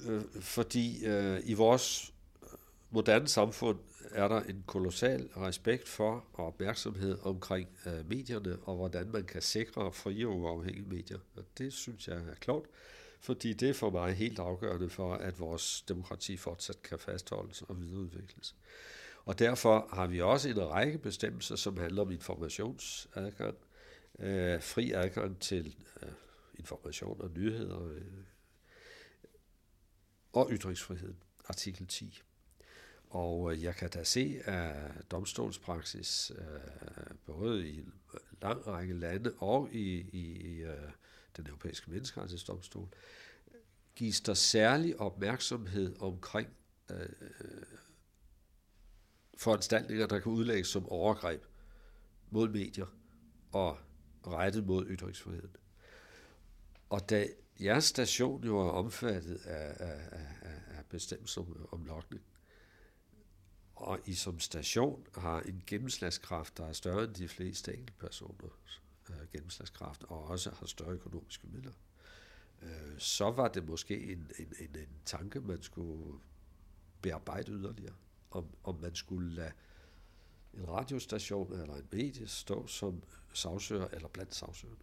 øh, 0.06 0.24
fordi 0.42 1.06
øh, 1.06 1.42
i 1.44 1.54
vores 1.54 2.14
moderne 2.90 3.28
samfund 3.28 3.80
er 4.12 4.28
der 4.28 4.42
en 4.42 4.64
kolossal 4.68 5.30
respekt 5.38 5.88
for 5.88 6.26
og 6.34 6.48
opmærksomhed 6.48 7.18
omkring 7.22 7.70
øh, 7.86 8.10
medierne, 8.10 8.58
og 8.60 8.76
hvordan 8.76 9.12
man 9.12 9.24
kan 9.24 9.42
sikre 9.42 9.92
frie 9.92 10.28
og 10.28 10.38
uafhængige 10.38 10.90
medier. 10.90 11.20
Og 11.36 11.44
det 11.58 11.74
synes 11.74 12.08
jeg 12.08 12.18
er 12.18 12.36
klogt, 12.40 12.70
fordi 13.20 13.54
det 13.54 13.70
er 13.70 13.74
for 13.74 13.90
mig 13.90 14.14
helt 14.14 14.40
afgørende 14.40 14.90
for, 14.90 15.14
at 15.14 15.40
vores 15.40 15.82
demokrati 15.82 16.38
fortsat 16.38 16.82
kan 16.82 17.00
fastholdes 17.00 17.62
og 17.62 17.82
videreudvikles. 17.82 18.56
Og 19.26 19.40
derfor 19.40 19.90
har 19.94 20.08
vi 20.08 20.22
også 20.22 20.50
en 20.50 20.70
række 20.70 20.98
bestemmelser, 20.98 21.56
som 21.56 21.78
handler 21.78 22.02
om 22.02 22.12
informationsadgang, 22.12 23.58
øh, 24.20 24.62
fri 24.62 24.92
adgang 24.92 25.40
til 25.40 25.76
øh, 26.04 26.10
information 26.60 27.22
og 27.22 27.32
nyheder 27.32 27.88
øh, 27.88 28.02
og 30.34 30.50
ytringsfrihed, 30.52 31.14
artikel 31.48 31.88
10. 31.88 32.22
Og 33.14 33.54
øh, 33.54 33.64
jeg 33.64 33.76
kan 33.76 33.90
da 33.90 34.04
se, 34.04 34.42
at 34.46 35.12
domstolspraksis, 35.12 36.32
øh, 36.36 37.16
både 37.26 37.70
i 37.70 37.86
lang 38.42 38.68
række 38.68 38.94
lande 38.94 39.34
og 39.38 39.70
i, 39.72 40.02
i 40.02 40.22
i 40.22 40.64
øh, 40.64 40.92
den 41.38 41.48
europæiske 41.48 41.92
menneskerettighedsdomstol, 41.92 42.88
gives 43.96 44.22
der 44.22 44.34
særlig 44.34 45.00
opmærksomhed 45.00 45.96
omkring 46.00 46.48
foranstaltninger, 49.38 50.08
der 50.08 50.20
kan 50.20 50.32
udlægges 50.32 50.68
som 50.68 50.90
overgreb 50.90 51.46
mod 52.30 52.50
medier 52.50 52.86
og 53.52 53.78
rettet 54.28 54.66
mod 54.66 54.86
ytringsfriheden. 54.90 55.56
Og 56.90 57.10
da 57.10 57.28
jeres 57.62 57.84
station 57.84 58.44
jo 58.44 58.60
er 58.60 58.72
omfattet 58.72 59.36
af, 59.36 59.76
af, 59.80 60.00
af, 60.12 60.78
af 60.78 60.86
bestemmelser 60.90 61.42
om, 61.42 61.68
om 61.72 61.86
lokning, 61.86 62.24
og 63.76 64.00
I 64.06 64.14
som 64.14 64.40
station 64.40 65.08
har 65.16 65.42
en 65.42 65.64
gennemslagskraft, 65.68 66.58
der 66.58 66.66
er 66.66 66.74
større 66.74 67.04
end 67.04 67.14
de 67.14 67.28
fleste 67.28 67.74
enkeltpersoners 67.74 68.82
øh, 69.10 69.16
gennemslagskraft, 69.32 70.04
og 70.04 70.24
også 70.24 70.52
har 70.52 70.66
større 70.66 70.92
økonomiske 70.92 71.48
midler, 71.48 71.72
øh, 72.62 73.00
så 73.00 73.32
var 73.32 73.48
det 73.48 73.68
måske 73.68 74.12
en, 74.12 74.32
en, 74.40 74.54
en, 74.60 74.76
en 74.76 74.88
tanke, 75.06 75.42
man 75.42 75.62
skulle 75.62 76.20
bearbejde 77.02 77.52
yderligere, 77.52 77.96
om, 78.32 78.46
om 78.64 78.76
man 78.82 78.96
skulle 78.96 79.36
lade 79.36 79.52
en 80.54 80.70
radiostation 80.70 81.54
eller 81.54 81.76
en 81.76 81.88
medie 81.92 82.28
stå 82.28 82.68
som 82.68 83.04
sagsøger 83.34 83.88
eller 83.88 84.08
blandt 84.08 84.36
sagsøgerne. 84.36 84.80